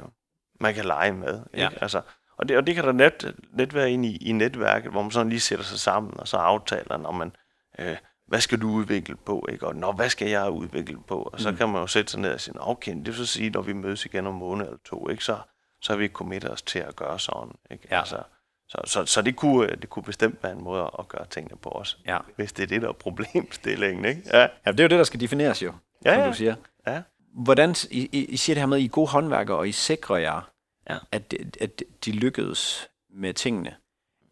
[0.60, 1.40] man kan lege med.
[1.54, 1.62] Ikke?
[1.62, 1.68] Ja.
[1.80, 2.00] Altså,
[2.38, 5.10] og, det, og det kan da net, net være inde i, i netværket, hvor man
[5.10, 7.32] sådan lige sætter sig sammen, og så aftaler, når man,
[7.78, 7.96] øh,
[8.28, 9.66] hvad skal du udvikle på, ikke?
[9.66, 11.22] og når, hvad skal jeg udvikle på?
[11.32, 11.56] Og så mm.
[11.56, 13.62] kan man jo sætte sig ned og sige, "Nå, okay, det vil så sige, når
[13.62, 15.24] vi mødes igen om en måned eller to, ikke?
[15.24, 15.38] Så,
[15.82, 17.52] så har vi committet os til at gøre sådan.
[17.70, 17.88] Ikke?
[17.90, 17.98] Ja.
[17.98, 18.22] Altså,
[18.68, 21.68] så, så, så det, kunne, det kunne bestemt være en måde at gøre tingene på
[21.68, 21.96] også.
[22.06, 22.18] Ja.
[22.36, 24.04] Hvis det er det, der er problemstillingen.
[24.04, 24.22] Ikke?
[24.32, 24.40] Ja.
[24.40, 25.72] Ja, det er jo det, der skal defineres jo,
[26.04, 26.28] Ja, som ja.
[26.28, 26.54] du siger.
[26.86, 27.02] Ja.
[27.34, 30.16] Hvordan, I, I, siger det her med, at I er gode håndværkere, og I sikrer
[30.16, 30.50] jer,
[30.90, 30.96] Ja.
[31.12, 33.74] at, at de lykkedes med tingene.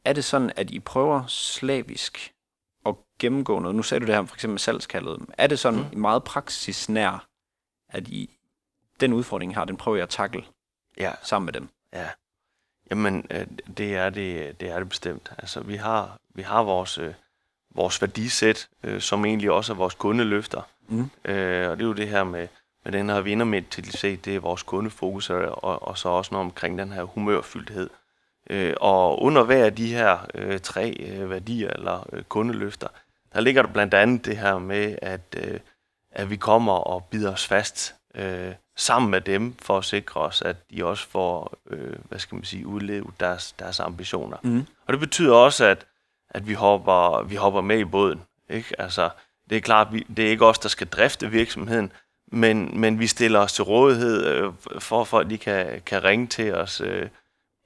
[0.05, 2.33] Er det sådan, at I prøver slavisk
[3.19, 3.77] gennemgå noget?
[3.77, 5.27] Nu sagde du det her for eksempel med salgskaldet.
[5.39, 5.99] Er det sådan mm.
[5.99, 7.27] meget praksisnær,
[7.89, 8.31] at I,
[9.01, 10.45] den udfordring, I har, den prøver jeg at takle
[10.99, 11.13] ja.
[11.23, 11.69] sammen med dem?
[11.93, 12.09] Ja,
[12.91, 13.47] jamen øh,
[13.77, 15.33] det er det, det er det bestemt.
[15.39, 17.15] Altså vi har vi har vores øh,
[17.75, 20.63] vores værdisæt, øh, som egentlig også er vores kundeløfter.
[20.89, 21.11] Mm.
[21.25, 22.49] Øh, og det er jo det her med
[22.87, 26.93] med den her vindermentalitet, det er vores kundefokus og, og, så også noget omkring den
[26.93, 27.91] her humørfyldthed.
[28.51, 32.89] Øh, og under hver af de her øh, tre øh, værdier eller øh, kundeløfter,
[33.37, 35.61] der ligger der blandt andet det her med, at, øh,
[36.13, 40.43] at vi kommer og bider os fast øh, sammen med dem, for at sikre os,
[40.43, 44.37] at de også får, øh, hvad skal man sige, udlevet deres, deres ambitioner.
[44.43, 44.67] Mm.
[44.87, 45.87] Og det betyder også, at,
[46.31, 48.23] at vi, hopper, vi hopper med i båden.
[48.51, 48.81] Ikke?
[48.81, 49.11] Altså,
[49.51, 51.93] det er klart, vi, det er ikke os, der skal drifte virksomheden,
[52.33, 56.27] men, men vi stiller os til rådighed øh, for, for at de kan, kan ringe
[56.27, 56.81] til os.
[56.81, 57.09] Øh,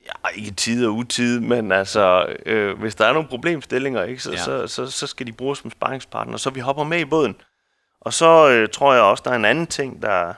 [0.06, 4.30] ja, ikke tid og utid, men altså, øh, hvis der er nogle problemstillinger, ikke, så,
[4.30, 4.36] ja.
[4.36, 7.36] så, så, så skal de bruges som sparringspartner, så vi hopper med i båden.
[8.00, 10.34] Og så øh, tror jeg også, der er en anden ting, der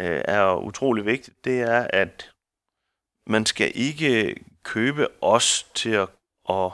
[0.00, 2.30] øh, er utrolig vigtigt, det er, at
[3.26, 6.08] man skal ikke købe os til at,
[6.50, 6.72] at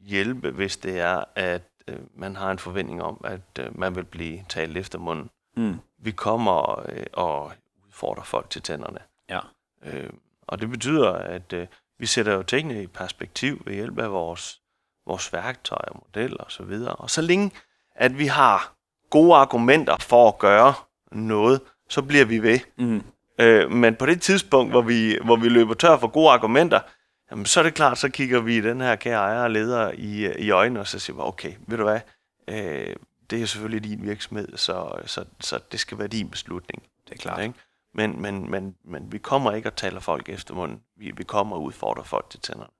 [0.00, 4.04] hjælpe, hvis det er, at øh, man har en forventning om, at øh, man vil
[4.04, 5.30] blive talt efter munden.
[5.56, 5.76] Mm.
[5.98, 7.52] Vi kommer øh, og
[7.86, 8.98] udfordrer folk til tænderne.
[9.28, 9.40] Ja.
[9.82, 10.10] Øh,
[10.48, 11.66] og det betyder, at øh,
[11.98, 14.60] vi sætter jo tingene i perspektiv ved hjælp af vores,
[15.06, 16.44] vores værktøjer, modeller osv.
[16.44, 16.94] Og, så videre.
[16.94, 17.50] og så længe,
[17.96, 18.74] at vi har
[19.10, 20.74] gode argumenter for at gøre
[21.12, 22.58] noget, så bliver vi ved.
[22.78, 23.02] Mm.
[23.38, 26.80] Øh, men på det tidspunkt, hvor vi, hvor vi løber tør for gode argumenter,
[27.30, 30.32] jamen, så er det klart, så kigger vi den her kære ejer og leder i,
[30.38, 32.00] i øjnene, og så siger vi, okay, ved du hvad,
[32.48, 32.96] øh,
[33.30, 36.82] det er selvfølgelig din virksomhed, så, så, så det skal være din beslutning.
[37.08, 37.42] Det er klart.
[37.42, 37.54] Ikke?
[37.96, 40.82] Men, men, men, men vi kommer ikke og taler folk efter munden.
[40.96, 42.70] Vi, vi kommer og udfordrer folk til tænderne.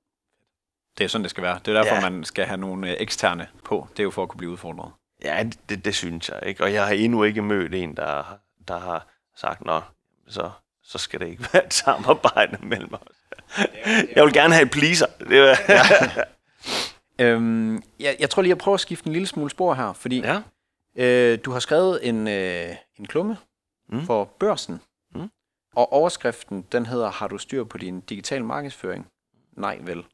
[0.98, 1.58] Det er sådan, det skal være.
[1.64, 2.10] Det er derfor, ja.
[2.10, 3.88] Man skal have nogle øh, eksterne på.
[3.90, 4.92] Det er jo for at kunne blive udfordret.
[5.24, 6.64] Ja, det, det synes jeg ikke.
[6.64, 8.38] Og jeg har endnu ikke mødt en, der,
[8.68, 9.06] der har
[9.36, 9.80] sagt, nå,
[10.28, 10.50] så,
[10.82, 13.00] så skal det ikke være et samarbejde mellem os.
[14.16, 15.06] Jeg vil gerne have et pleaser.
[15.18, 16.24] Det er, ja.
[17.18, 20.20] Øhm, jeg, jeg tror lige, jeg prøver at skifte en lille smule spor her, fordi
[20.20, 20.42] ja.
[20.96, 23.36] øh, du har skrevet en, øh, en klumme
[23.88, 24.06] mm.
[24.06, 24.80] For børsen
[25.76, 29.06] og overskriften, den hedder, har du styr på din digital markedsføring?
[29.52, 30.04] Nej, vel.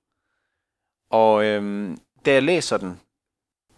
[1.10, 3.00] Og øhm, da jeg læser den,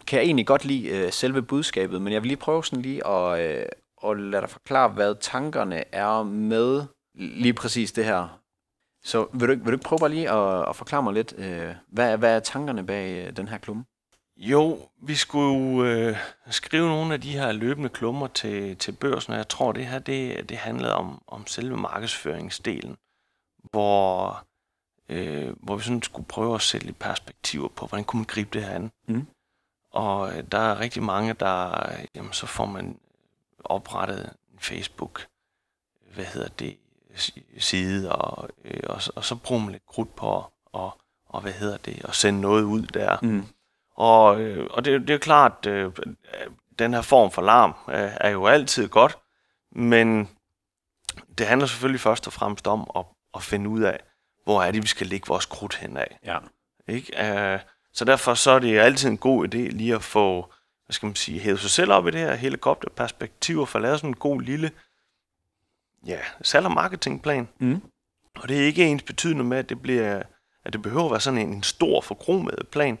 [0.07, 3.07] kan jeg egentlig godt lide øh, selve budskabet, men jeg vil lige prøve sådan lige
[3.07, 3.65] at, øh,
[4.03, 6.83] at lade dig forklare, hvad tankerne er med
[7.15, 8.41] lige præcis det her.
[9.03, 12.17] Så vil du, vil du prøve bare lige at, at forklare mig lidt, øh, hvad,
[12.17, 13.85] hvad er tankerne bag øh, den her klumme?
[14.37, 16.17] Jo, vi skulle øh,
[16.49, 19.99] skrive nogle af de her løbende klummer til, til børsen, og jeg tror, det her
[19.99, 22.97] det, det handlede om, om selve markedsføringsdelen,
[23.71, 24.43] hvor,
[25.09, 28.49] øh, hvor vi sådan skulle prøve at sætte lidt perspektiver på, hvordan kunne man gribe
[28.53, 28.91] det her an.
[29.07, 29.27] Mm.
[29.91, 32.99] Og øh, der er rigtig mange, der, jamen, så får man
[33.59, 35.27] oprettet en Facebook,
[36.13, 36.77] hvad hedder det,
[37.15, 40.97] si- side, og, øh, og, så- og så bruger man lidt krudt på at, og,
[41.29, 43.17] og hvad hedder det, at sende noget ud der.
[43.21, 43.45] Mm.
[43.95, 45.91] Og, øh, og det, det er klart, øh,
[46.79, 49.17] den her form for larm øh, er jo altid godt,
[49.71, 50.29] men
[51.37, 53.99] det handler selvfølgelig først og fremmest om at, at finde ud af,
[54.43, 56.19] hvor er det, vi skal lægge vores krudt hen af.
[56.25, 56.37] Ja.
[56.87, 57.31] Ikke?
[57.53, 57.59] Øh,
[57.93, 60.53] så derfor så er det altid en god idé lige at få,
[60.85, 63.99] hvad skal man sige, hævet sig selv op i det her helikopterperspektiv og få lavet
[63.99, 64.71] sådan en god lille
[66.05, 67.47] ja, salg- og marketingplan.
[67.59, 67.81] Mm.
[68.35, 70.21] Og det er ikke ens betydende med, at det, bliver,
[70.65, 72.97] at det behøver at være sådan en, en stor forkromet plan,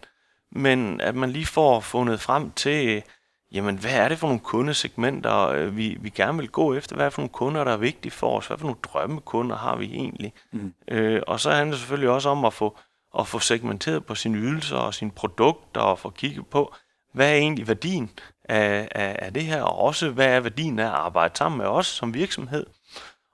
[0.55, 3.03] men at man lige får fundet frem til,
[3.51, 6.95] jamen hvad er det for nogle kundesegmenter, øh, vi, vi gerne vil gå efter?
[6.95, 8.47] Hvad er det for nogle kunder, der er vigtige for os?
[8.47, 10.33] Hvad for nogle drømmekunder har vi egentlig?
[10.51, 10.73] Mm.
[10.87, 12.77] Øh, og så handler det selvfølgelig også om at få,
[13.19, 16.73] at få segmenteret på sine ydelser og sine produkter og få kigget på,
[17.13, 18.09] hvad er egentlig værdien
[18.43, 21.65] af, af, af det her, og også hvad er værdien af at arbejde sammen med
[21.65, 22.65] os som virksomhed.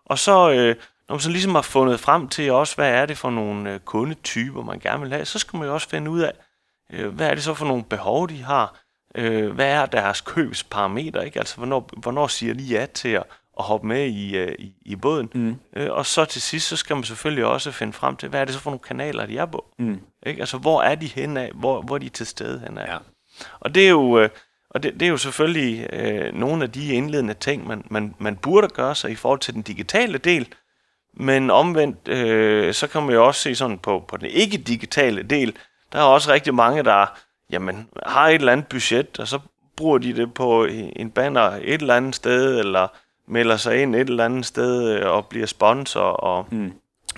[0.05, 0.75] Og så, øh,
[1.07, 3.79] når man så ligesom har fundet frem til også, hvad er det for nogle øh,
[3.79, 6.31] kundetyper, man gerne vil have, så skal man jo også finde ud af,
[6.91, 8.79] hvad er det så for nogle behov, de har,
[9.15, 11.39] øh, hvad er deres købsparametre, ikke?
[11.39, 13.23] Altså, hvornår, hvornår siger de ja til at,
[13.59, 15.29] at hoppe med i, øh, i, i båden?
[15.33, 15.55] Mm.
[15.75, 18.45] Øh, og så til sidst, så skal man selvfølgelig også finde frem til, hvad er
[18.45, 19.65] det så for nogle kanaler, de er på?
[19.79, 20.01] Mm.
[20.25, 20.39] Ikke?
[20.39, 21.51] Altså, hvor er de henne af?
[21.55, 22.93] Hvor, hvor er de til stede henne af?
[22.93, 22.97] Ja.
[23.59, 24.29] Og det er jo, øh,
[24.69, 28.35] og det, det er jo selvfølgelig øh, nogle af de indledende ting, man, man, man
[28.35, 30.47] burde gøre sig i forhold til den digitale del.
[31.13, 35.55] Men omvendt, øh, så kan man jo også se sådan på, på den ikke-digitale del,
[35.91, 37.05] der er også rigtig mange, der
[37.49, 39.39] jamen, har et eller andet budget, og så
[39.77, 40.65] bruger de det på
[40.95, 42.87] en banner et eller andet sted, eller
[43.27, 46.73] melder sig ind et eller andet sted øh, og bliver sponsor, og, Mm.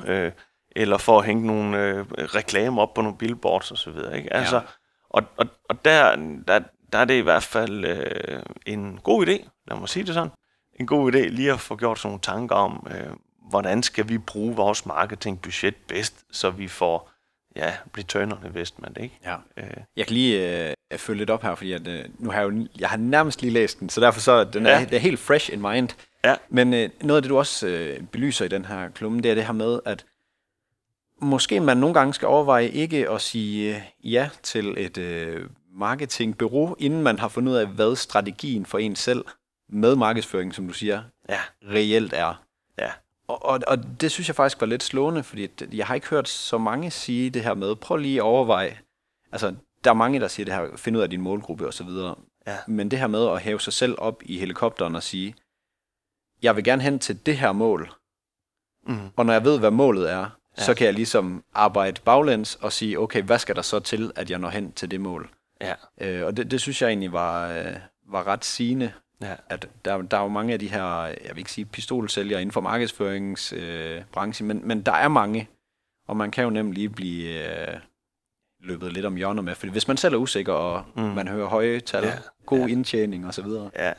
[0.05, 0.31] øh,
[0.75, 4.17] eller for at hænge nogle øh, reklamer op på nogle billboards og så videre.
[4.17, 4.33] Ikke?
[4.33, 4.61] Altså,
[5.09, 6.15] Og, og, og der,
[6.47, 6.59] der,
[6.91, 10.31] der er det i hvert fald øh, en god idé, lad mig sige det sådan,
[10.79, 13.13] en god idé lige at få gjort sådan nogle tanker om, øh,
[13.49, 17.09] hvordan skal vi bruge vores marketingbudget bedst, så vi får
[17.55, 19.19] ja, return on investment, ikke?
[19.25, 19.35] Ja.
[19.57, 19.63] Øh,
[19.95, 22.67] Jeg kan lige øh, følge lidt op her, fordi at, øh, nu har jeg jo
[22.79, 24.85] jeg har nærmest lige læst den, så derfor så er den er, Ja.
[24.85, 25.89] det er helt fresh in mind.
[26.25, 26.35] Ja.
[26.49, 29.35] Men øh, noget af det, du også øh, belyser i den her klumme, det er
[29.35, 30.05] det her med, at
[31.21, 33.81] måske man nogle gange skal overveje ikke at sige øh,
[34.13, 38.95] ja til et øh, marketingbureau, inden man har fundet ud af, hvad strategien for en
[38.95, 39.25] selv
[39.69, 42.43] med markedsføring, som du siger, ja, reelt er.
[42.79, 42.91] ja,
[43.27, 46.29] Og, og, og det synes jeg faktisk var lidt slående, fordi jeg har ikke hørt
[46.29, 48.79] så mange sige det her med, prøv lige at overveje,
[49.31, 51.87] altså der er mange, der siger det her, find ud af din målgruppe osv.,
[52.47, 55.35] ja, men det her med at hæve sig selv op i helikopteren og sige,
[56.41, 57.93] jeg vil gerne hen til det her mål,
[58.87, 60.63] mm, og når jeg ved, hvad målet er, ja.
[60.63, 64.29] så kan jeg ligesom arbejde baglæns og sige, okay, hvad skal der så til, at
[64.29, 65.29] jeg når hen til det mål?
[65.61, 67.75] ja, Øh, og det, det synes jeg egentlig var, øh,
[68.07, 68.93] var ret sigende,
[69.23, 72.41] ja, at der, der er jo mange af de her, jeg vil ikke sige pistolsælgere
[72.41, 75.49] inden for markedsføringsbranchen, øh, men, men der er mange,
[76.07, 77.79] og man kan jo nemlig lige blive øh,
[78.59, 81.01] løbet lidt om hjørner med, fordi hvis man selv er usikker, og Mm.
[81.03, 82.13] man hører høje tal, Ja,
[82.45, 82.65] god ja.
[82.65, 82.71] ja.
[82.71, 83.45] indtjening osv.,
[83.75, 83.93] ja,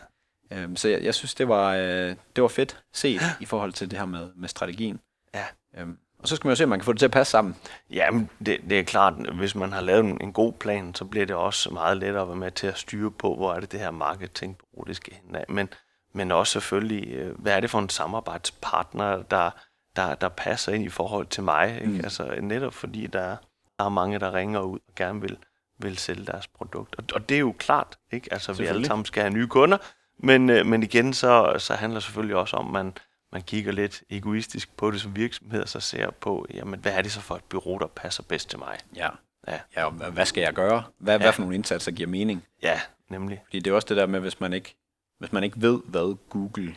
[0.53, 3.91] øhm, så jeg, jeg synes, det var, øh, det var fedt set i forhold til
[3.91, 5.01] det her med, med strategien.
[5.35, 5.45] ja.
[5.79, 7.31] Øhm, og så skal man jo se, om man kan få det til at passe
[7.31, 7.57] sammen.
[7.91, 11.27] Jamen, det, det er klart, hvis man har lavet en, en god plan, så bliver
[11.27, 13.81] det også meget lettere at være med til at styre på, hvor er det det
[13.81, 15.45] her marketingbureau, det skal hen af.
[15.49, 15.69] Men,
[16.15, 19.51] men også selvfølgelig, øh, hvad er det for en samarbejdspartner, der,
[19.97, 21.75] der, der passer ind i forhold til mig.
[21.75, 21.93] Ikke?
[21.93, 22.01] Mm.
[22.05, 23.37] Altså netop fordi der er,
[23.79, 25.37] der er mange, der ringer ud og gerne vil,
[25.79, 26.95] vil sælge deres produkt.
[26.99, 28.29] Og, og det er jo klart, ikke?
[28.33, 29.79] Altså vi alle sammen skal have nye kunder,
[30.19, 32.93] men, øh, men igen, så, så handler det selvfølgelig også om, at man,
[33.35, 37.03] man kigger lidt egoistisk på det som virksomhed, og så ser på, jamen, hvad er
[37.03, 38.79] det så for et bureau, der passer bedst til mig?
[38.97, 39.09] Ja.
[39.49, 39.59] Ja.
[39.77, 40.83] ja og hvad- skal jeg gøre?
[40.99, 41.19] Hvad, ja.
[41.25, 42.45] Hvad for nogle indsatser giver mening?
[42.63, 42.81] Ja,
[43.11, 43.43] nemlig.
[43.45, 44.75] Fordi det er også det der med, hvis man ikke,
[45.19, 46.75] hvis man ikke ved, hvad Google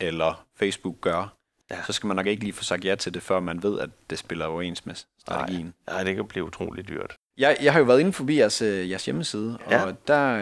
[0.00, 1.34] eller Facebook gør,
[1.70, 1.82] Ja.
[1.86, 3.90] så skal man nok ikke lige få sagt ja til det, før man ved, at
[4.10, 5.74] det spiller overens med strategien.
[5.86, 7.16] Nej, det kan blive utrolig dyrt.
[7.38, 9.84] Jeg, jeg har jo været inde forbi jeres, øh, jeres hjemmeside, Ja.
[9.84, 10.34] og der,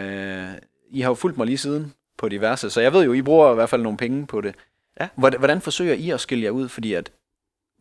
[0.52, 0.58] øh,
[0.90, 3.52] I har jo fulgt mig lige siden på diverse, så jeg ved jo, I bruger
[3.52, 4.54] i hvert fald nogle penge på det.
[5.00, 5.08] Ja.
[5.14, 6.68] Hvordan, forsøger I at skille jer ud?
[6.68, 7.12] Fordi at,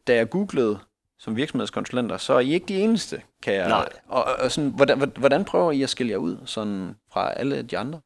[0.08, 0.80] da jeg googlede
[1.18, 3.70] som virksomhedskonsulenter, så er I ikke de eneste, kan jeg...
[3.70, 3.90] Nej.
[4.08, 7.78] Og, og sådan, hvordan, hvordan prøver I at skille jer ud sådan fra alle de
[7.78, 8.02] andre?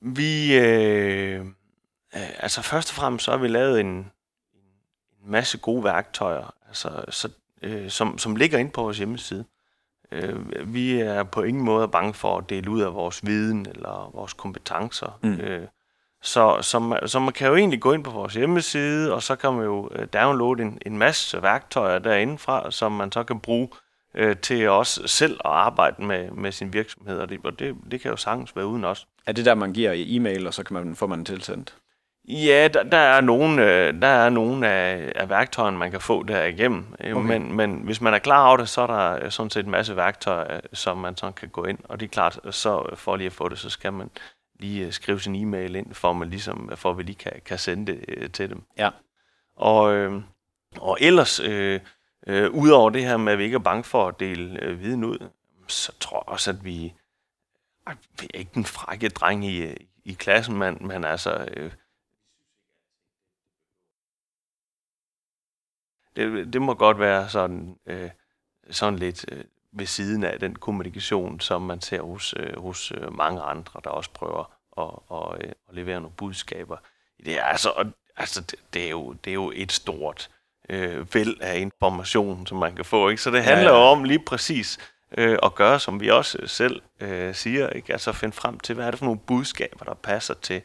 [0.00, 1.40] Vi, øh,
[2.14, 4.10] øh, altså først og fremmest så har vi lavet en, en
[5.24, 7.28] masse gode værktøjer, altså, så,
[7.62, 9.44] øh, som, som ligger inde på vores hjemmeside.
[10.12, 14.10] Øh, vi er på ingen måde bange for at dele ud af vores viden eller
[14.14, 15.18] vores kompetencer.
[15.22, 15.40] Mm.
[15.40, 15.68] Øh,
[16.22, 19.36] så, så, man, så man kan jo egentlig gå ind på vores hjemmeside, og så
[19.36, 23.68] kan man jo øh, downloade en, en masse værktøjer derindefra, som man så kan bruge
[24.14, 28.00] øh, til også selv at arbejde med, med sin virksomhed, og det, og det, det
[28.00, 29.06] kan jo sagtens være uden os.
[29.26, 31.74] Er det der, man giver i e-mail, og så kan man, får man tilsendt?
[32.28, 36.22] Ja, der, der er nogle, øh, der er nogle af, af værktøjerne, man kan få
[36.22, 36.86] derigennem.
[36.94, 37.12] Okay.
[37.12, 37.26] Okay.
[37.26, 39.70] Men, men hvis man er klar over det, så er der øh, sådan set en
[39.70, 41.78] masse værktøjer, øh, som man sådan kan gå ind.
[41.84, 44.10] Og det er klart, så øh, for lige at få det, så skal man
[44.58, 47.58] lige øh, skrive sin e-mail ind, for, man ligesom, for at vi lige kan, kan
[47.58, 48.62] sende det øh, til dem.
[48.78, 48.90] Ja.
[49.56, 50.22] Og, øh,
[50.76, 51.80] og ellers, øh,
[52.26, 55.04] øh, udover det her med, at vi ikke er bange for at dele øh, viden
[55.04, 55.28] ud,
[55.68, 56.94] så tror jeg også, at vi,
[57.86, 61.48] ej, vi er ikke den frække dreng i, øh, i klassen, men, men altså...
[61.56, 61.72] Øh,
[66.16, 68.10] det, det må godt være sådan, øh,
[68.70, 73.16] sådan lidt øh, ved siden af den kommunikation, som man ser hos, øh, hos øh,
[73.16, 74.40] mange andre, der også prøver
[74.78, 76.76] at, og, øh, at levere nogle budskaber.
[77.24, 80.30] Det er, altså, altså, det, det, er jo, det er jo et stort
[80.68, 83.08] øh, væld af information, som man kan få.
[83.08, 83.22] Ikke?
[83.22, 83.90] Så det handler Ja, ja.
[83.90, 84.78] om lige præcis
[85.18, 87.92] øh, at gøre, som vi også selv øh, siger, ikke?
[87.92, 90.62] altså finde frem til, hvad er det for nogle budskaber, der passer til,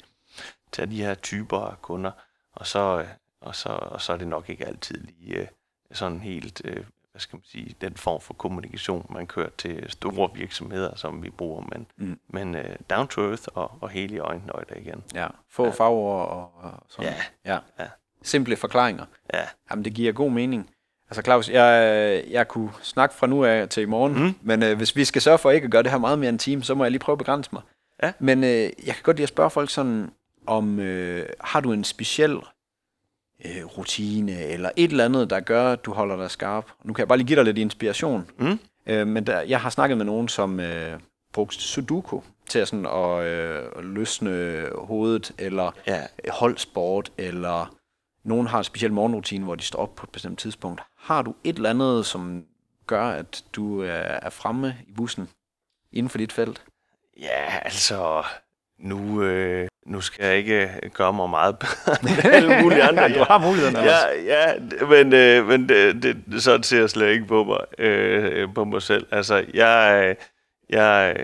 [0.72, 2.12] til de her typer af kunder.
[2.56, 3.08] Og så, øh,
[3.42, 5.48] og så, og så er det nok ikke altid lige øh,
[5.92, 6.84] sådan helt, øh,
[7.14, 11.30] hvad skal man sige, den form for kommunikation, man kører til store virksomheder, som vi
[11.30, 12.20] bruger, men, Mm.
[12.28, 15.04] men øh, down to earth og, og hele i øjenhøjde igen.
[15.14, 15.72] Ja, få ja.
[15.72, 17.14] farver og, og sådan.
[17.46, 17.54] Ja.
[17.54, 17.60] ja.
[17.80, 17.88] Ja.
[18.24, 19.06] Simple forklaringer.
[19.34, 19.42] Ja.
[19.72, 20.70] Jamen, det giver god mening.
[21.10, 24.36] Altså Claus, jeg, jeg kunne snakke fra nu af til i morgen, Mm.
[24.42, 26.36] men øh, hvis vi skal sørge for ikke at gøre det her meget mere end
[26.36, 27.62] en time, så må jeg lige prøve at begrænse mig.
[28.04, 28.12] Ja.
[28.20, 30.12] Men øh, jeg kan godt lide at spørge folk sådan,
[30.48, 32.38] om øh, har du en speciel
[33.46, 36.72] øh, rutine, eller et eller andet, der gør, at du holder dig skarp?
[36.84, 38.30] Nu kan jeg bare lige give dig lidt inspiration.
[38.40, 38.60] Mm.
[38.88, 41.00] Øh, men der, jeg har snakket med nogen, som øh,
[41.34, 46.02] brugte Sudoku til sådan, at øh, løsne hovedet, eller Ja.
[46.30, 47.76] holdsport, eller
[48.24, 50.82] nogen har en speciel morgenrutine, hvor de står op på et bestemt tidspunkt.
[50.98, 52.44] Har du et eller andet, som
[52.88, 55.30] gør, at du er, er fremme i bussen
[55.92, 56.64] inden for dit felt?
[57.20, 58.24] Ja, altså,
[58.80, 63.10] nu, øh, nu skal jeg ikke gøre mig meget bedre end alle mulige andre.
[63.10, 63.94] du har muligheden, Anders.
[64.28, 68.54] Ja, ja, men, øh, men det, det, sådan ser jeg slet ikke på mig, øh,
[68.56, 69.06] på mig selv.
[69.12, 70.16] Altså, jeg, øh,
[70.70, 71.16] jeg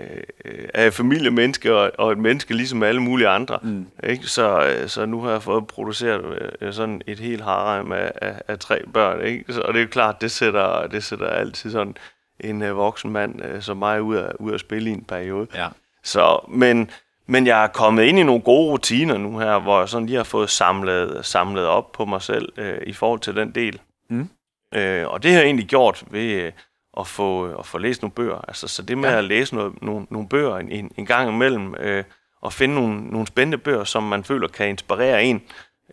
[0.44, 3.58] øh, er et familiemenneske og, og et menneske ligesom alle mulige andre.
[3.62, 3.86] Mm.
[4.04, 4.26] Ikke?
[4.26, 8.42] Så, øh, så nu har jeg fået produceret øh, sådan et helt harem af, af,
[8.48, 9.26] af tre børn.
[9.26, 9.52] Ikke?
[9.52, 11.96] Så, og det er jo klart, det sætter, det sætter altid sådan
[12.40, 15.46] en øh, voksen mand øh, som mig ud af, ud af spille i en periode.
[15.54, 15.68] Ja.
[16.04, 16.90] Så, men,
[17.30, 20.16] men jeg er kommet ind i nogle gode rutiner nu her, hvor jeg sådan lige
[20.16, 23.80] har fået samlet, samlet op på mig selv øh, i forhold til den del.
[24.10, 24.28] Mm.
[24.74, 26.52] Øh, og det har jeg egentlig gjort ved øh,
[26.98, 28.44] at, få, at få læst nogle bøger.
[28.48, 29.18] Altså, så det med Ja.
[29.18, 32.04] at læse noget, nogle, nogle bøger en, en, gang imellem, øh,
[32.42, 35.42] og finde nogle, nogle spændende bøger, som man føler kan inspirere en.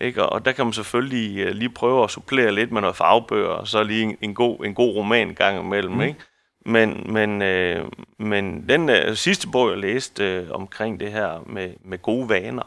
[0.01, 0.23] Ikke?
[0.23, 3.49] Og, og der kan man selvfølgelig øh, lige prøve at supplere lidt med noget fagbøger,
[3.49, 5.93] og så lige en, en, god, en god roman en gang imellem.
[5.93, 6.01] Mm.
[6.01, 6.19] Ikke?
[6.67, 7.85] Men, men, øh,
[8.17, 12.63] men den øh, sidste bog, jeg læste øh, omkring det her med, med gode vaner,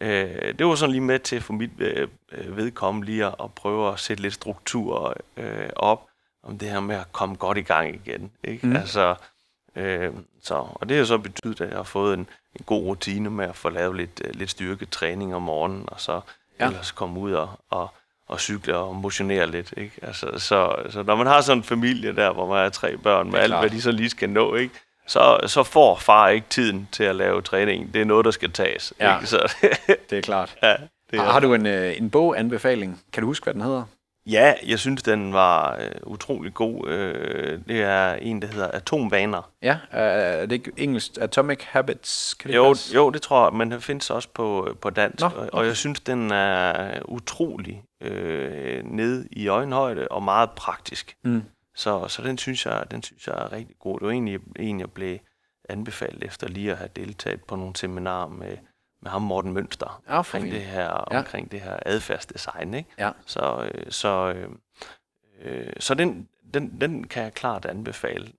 [0.00, 3.54] øh, det var sådan lige med til for mit øh, øh, vedkommende lige at, at
[3.54, 6.06] prøve at sætte lidt struktur øh, op
[6.42, 8.30] om det her med at komme godt i gang igen.
[8.44, 8.66] Ikke?
[8.66, 8.76] Mm.
[8.76, 9.14] Altså,
[9.76, 13.30] øh, så, og det har så betydet, at jeg har fået en, en god rutine
[13.30, 16.20] med at få lavet lidt, øh, lidt styrketræning om morgenen, og så
[16.60, 16.66] ja.
[16.66, 17.94] ellers komme ud og, og,
[18.30, 19.74] og cykle og motionere lidt.
[19.76, 19.92] Ikke?
[20.02, 23.30] Altså, så, så når man har sådan en familie der, hvor man er tre børn
[23.30, 24.74] med alt, hvad de så lige skal nå, ikke?
[25.06, 27.94] Så, så får far ikke tiden til at lave træning.
[27.94, 28.92] Det er noget, der skal tages.
[29.00, 29.16] Ja.
[29.16, 29.26] Ikke?
[29.26, 29.54] Så,
[30.10, 30.56] Det er klart.
[30.62, 30.76] ja,
[31.10, 33.00] det Har, er, har du en, øh, en boganbefaling?
[33.12, 33.84] Kan du huske, hvad den hedder?
[34.30, 36.88] Ja, jeg synes, den var øh, utrolig god.
[36.88, 39.50] Øh, det er en, der hedder Atomvaner.
[39.62, 41.12] Ja, er, er det ikke engelsk?
[41.20, 42.34] Atomic Habits?
[42.34, 42.94] Kan det Jo, passe?
[42.94, 45.20] jo, det tror jeg, men den findes også på, på dansk.
[45.20, 45.38] Nå, okay.
[45.38, 45.48] okay.
[45.52, 51.16] Og jeg synes, den er utrolig øh, nede i øjenhøjde og meget praktisk.
[51.24, 51.42] Mm.
[51.74, 53.98] Så, så den, synes jeg, den synes jeg er rigtig god.
[53.98, 55.18] Det var egentlig en, jeg blev
[55.68, 58.56] anbefalet efter lige at have deltaget på nogle seminarer med,
[59.02, 61.18] med ham Morten Mønster Ja, omkring det her, Ja.
[61.18, 62.74] omkring det her adfærdsdesign.
[62.74, 62.88] Ikke?
[62.98, 63.10] Ja.
[63.26, 64.48] Så, øh, så, øh,
[65.42, 68.32] øh, så den, den, den kan jeg klart anbefale.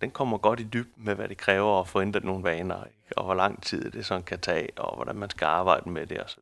[0.00, 2.98] Den kommer godt i dybden med, hvad det kræver at få ændret nogle vaner, ikke?
[3.18, 6.22] og hvor lang tid det sådan kan tage, og hvordan man skal arbejde med det
[6.24, 6.38] osv.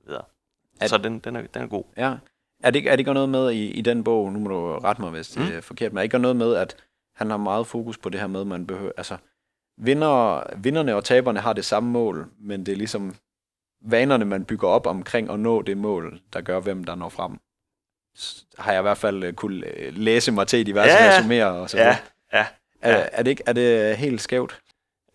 [0.80, 1.84] At- Så den, den, er, den er god.
[1.96, 2.14] Ja.
[2.62, 4.78] Er det, ikke- er det ikke noget med i, i den bog, nu må du
[4.78, 5.56] rette mig, hvis det Mm.
[5.56, 6.76] er forkert, men er det ikke noget med, at
[7.14, 9.16] han har meget fokus på det her med, man behøver, altså,
[9.76, 13.14] vinder, vinderne og taberne har det samme mål, men det er ligesom
[13.80, 17.38] vanerne, man bygger op omkring at nå det mål, der gør, hvem der når frem.
[18.58, 21.18] Har jeg i hvert fald uh, kunne øh, læse mig til i diverse Ja, ja.
[21.20, 21.96] resuméer og så Ja, videre.
[22.32, 22.46] ja.
[22.82, 23.06] Er, ja.
[23.12, 24.60] er, det ikke, er det helt skævt?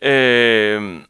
[0.02, 1.02] Øh,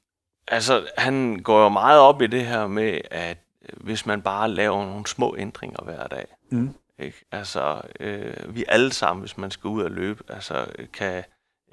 [0.47, 4.49] altså, han går jo meget op i det her med, at øh, hvis man bare
[4.49, 6.73] laver nogle små ændringer hver dag, Mm.
[6.99, 7.25] ikke?
[7.31, 11.23] Altså, øh, vi alle sammen, hvis man skal ud og løbe, altså, kan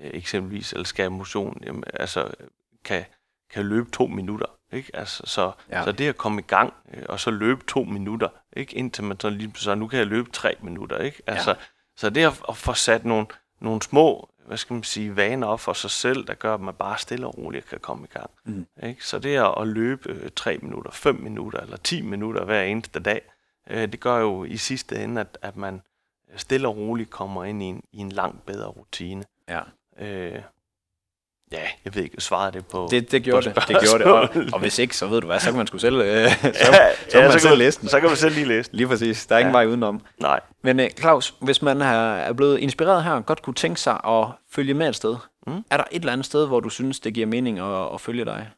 [0.00, 2.28] øh, eksempelvis, eller skal motion, jamen, altså,
[2.84, 3.04] kan,
[3.52, 4.46] kan løbe to minutter.
[4.72, 4.90] Ikke?
[4.96, 5.84] Altså, så, Ja.
[5.84, 8.76] så det at komme i gang, øh, og så løbe to minutter, ikke?
[8.76, 10.98] indtil man så lige så nu kan jeg løbe tre minutter.
[10.98, 11.22] Ikke?
[11.26, 11.56] Altså, Ja.
[11.96, 13.26] Så det at, at få sat nogle,
[13.60, 16.74] nogle små hvad skal man sige, vaner op for sig selv, der gør, at man
[16.74, 18.30] bare stille og roligt kan komme i gang.
[18.44, 18.66] Mm.
[18.82, 19.06] Ikke?
[19.06, 23.00] Så det at, at løbe øh, 3 minutter, 5 minutter eller 10 minutter hver eneste
[23.00, 23.22] dag,
[23.70, 25.82] øh, det gør jo i sidste ende, at, at man
[26.36, 29.24] stille og roligt kommer ind i en, i en langt bedre rutine.
[29.48, 29.60] Ja.
[29.98, 30.42] Øh,
[31.52, 32.88] ja, jeg ved ikke, svarede det på...
[32.90, 33.68] Det, det gjorde på det.
[33.68, 34.12] Det gjorde det.
[34.12, 36.48] Og, og hvis ikke, så ved du hvad, så kan man sgu selv, øh, så,
[36.48, 36.50] ja,
[37.08, 37.88] så, kan man så, selv kan, læse den.
[37.88, 38.76] så kan man selv lige læse den.
[38.76, 39.26] Lige præcis.
[39.26, 39.58] Der er ingen Ja.
[39.58, 40.00] vej udenom.
[40.20, 40.40] Nej.
[40.62, 44.26] Men øh, Claus, hvis man er, er blevet inspireret her, godt kunne tænke sig at
[44.52, 45.64] følge med et sted, Mm.
[45.70, 48.24] er der et eller andet sted, hvor du synes, det giver mening at, at følge
[48.24, 48.48] dig?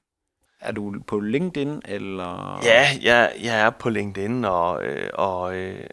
[0.61, 2.61] Er du på LinkedIn, eller?
[2.65, 5.87] Ja, jeg, jeg er på LinkedIn og, øh, og, øh,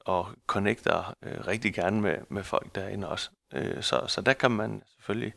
[0.00, 3.30] og connecter øh, rigtig gerne med, med folk derinde også.
[3.54, 5.32] Øh, så, så der kan man selvfølgelig,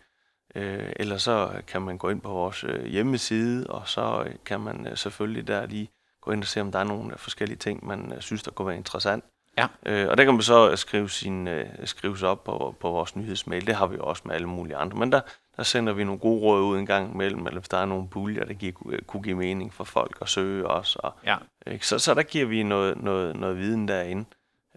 [0.56, 4.60] øh, eller så kan man gå ind på vores øh, hjemmeside, og så øh, kan
[4.60, 5.90] man selvfølgelig der lige
[6.22, 8.78] gå ind og se, om der er nogle forskellige ting, man synes, der kunne være
[8.78, 9.24] interessant.
[9.58, 9.68] Ja.
[9.86, 13.16] Øh, og der kan man så skrive, sin, øh, skrive sig op på, på vores
[13.16, 13.68] nyhedsmail.
[13.68, 14.98] Det har vi også med alle mulige andre.
[14.98, 15.22] Men der,
[15.58, 18.08] der sender vi nogle gode råd ud en gang imellem, eller hvis der er nogle
[18.08, 20.96] puljer, der giver, kunne give mening for folk at søge os.
[20.96, 21.38] Og, Ja.
[21.82, 24.26] Så, så der giver vi noget, noget, noget viden derinde.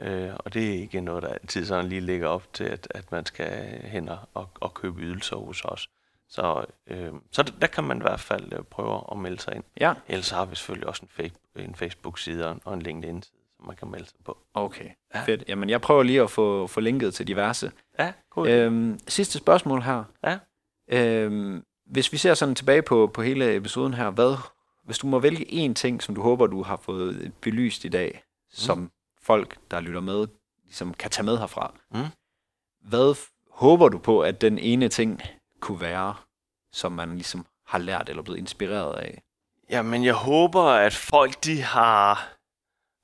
[0.00, 3.12] Øh, og det er ikke noget, der altid sådan lige ligger op til, at, at
[3.12, 5.88] man skal hen og, og, købe ydelser hos os.
[6.28, 9.54] Så, øh, så der, der kan man i hvert fald øh, prøve at melde sig
[9.56, 9.64] ind.
[9.80, 13.88] Ja, Ellers har vi selvfølgelig også en, en Facebook-side og en- LinkedIn-side, som man kan
[13.90, 14.38] melde sig på.
[14.54, 14.88] okay.
[15.14, 15.22] Ja.
[15.24, 15.44] Fedt.
[15.48, 17.72] Jamen, jeg prøver lige at få, få linket til diverse.
[17.98, 18.48] Ja, cool.
[18.48, 20.04] Øhm, sidste spørgsmål her.
[20.24, 20.38] Ja.
[20.88, 24.36] Øhm, hvis vi ser sådan tilbage på, på hele episoden her, hvad,
[24.84, 28.22] hvis du må vælge én ting, som du håber, du har fået belyst i dag,
[28.50, 28.90] som
[29.26, 30.26] folk, der lytter med,
[30.64, 32.04] ligesom kan tage med herfra, Mm.
[32.80, 33.14] hvad
[33.50, 35.22] håber du på, at den ene ting
[35.60, 36.14] kunne være,
[36.72, 39.22] som man ligesom har lært eller blevet inspireret af?
[39.70, 42.28] Jamen, jeg håber, at folk de har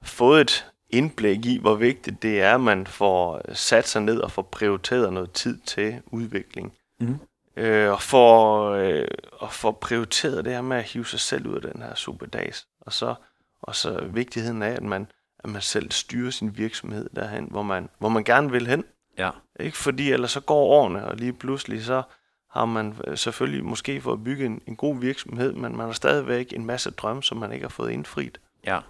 [0.03, 4.31] fået et indblik i, hvor vigtigt det er, at man får sat sig ned og
[4.31, 6.73] får prioriteret noget tid til udvikling.
[7.01, 7.19] Mhm.
[7.57, 11.55] Øh, og får, øh, og får prioriteret det her med at hive sig selv ud
[11.55, 12.67] af den her superdags.
[12.81, 13.15] Og så,
[13.63, 15.07] og så vigtigheden af, at man,
[15.45, 18.85] at man selv styrer sin virksomhed derhen, hvor man, hvor man gerne vil hen.
[19.19, 19.31] Ja.
[19.61, 19.77] Ikke?
[19.77, 22.03] Fordi ellers så går årene, og lige pludselig så
[22.51, 26.53] har man øh, selvfølgelig måske fået bygget en, en god virksomhed, men man har stadigvæk
[26.53, 28.41] en masse drømme, som man ikke har fået indfriet.
[28.67, 28.81] Ja.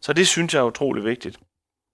[0.00, 1.40] Så det synes jeg er utrolig vigtigt.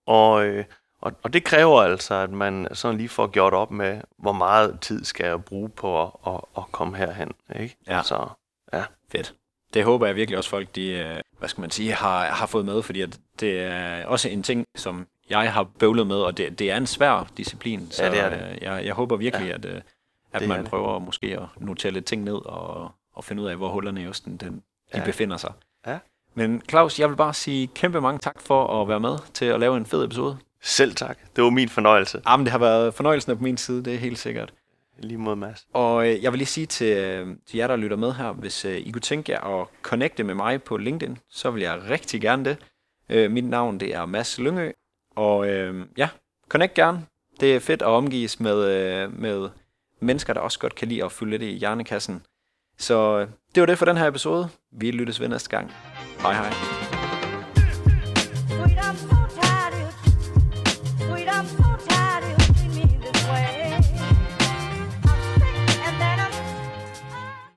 [0.06, 0.64] Og, øh,
[1.00, 4.80] og, og det kræver altså, at man sådan lige får gjort op med, hvor meget
[4.80, 7.32] tid skal jeg bruge på at, at, at komme herhen.
[7.56, 7.76] Ikke?
[7.86, 8.02] Ja.
[8.02, 8.28] Så,
[9.12, 9.34] Fedt.
[9.74, 12.64] Det håber jeg virkelig også folk, de, øh, hvad skal man sige, har, har fået
[12.64, 16.58] med, fordi at det er også en ting, som jeg har bøvlet med, og det,
[16.58, 17.90] det er en svær disciplin.
[17.90, 18.56] Så Ja, det er det.
[18.56, 19.54] øh, Jeg, jeg håber virkelig, ja.
[19.54, 19.80] at, øh,
[20.32, 20.68] at Det man det.
[20.68, 24.08] prøver måske at notere lidt ting ned og, og finde ud af, hvor hullerne i
[24.08, 24.54] osten den,
[24.92, 24.98] de.
[24.98, 25.04] Ja.
[25.04, 25.52] befinder sig.
[25.86, 25.98] Ja.
[26.34, 29.60] Men Claus, jeg vil bare sige kæmpe mange tak for at være med til at
[29.60, 30.36] lave en fed episode.
[30.62, 31.18] selv tak.
[31.36, 32.22] Det var min fornøjelse.
[32.28, 34.52] Jamen, det har været fornøjelsen på min side, det er helt sikkert.
[34.98, 35.66] Lige mod Mads.
[35.72, 38.64] Og øh, jeg vil lige sige til, øh, til jer, der lytter med her, hvis
[38.64, 42.20] øh, I kunne tænke jer at connecte med mig på LinkedIn, så vil jeg rigtig
[42.20, 42.56] gerne det.
[43.08, 44.72] Øh, mit navn det er Mads Lyngø,
[45.16, 46.08] og øh, ja,
[46.48, 47.06] connect gerne.
[47.40, 49.48] Det er fedt at omgives med, øh, med
[50.00, 52.22] mennesker, der også godt kan lide at fylde lidt i hjernekassen.
[52.78, 54.48] Så øh, det var det for den her episode.
[54.72, 55.72] Vi lyttes ved næste gang.
[56.22, 56.87] Hej hej.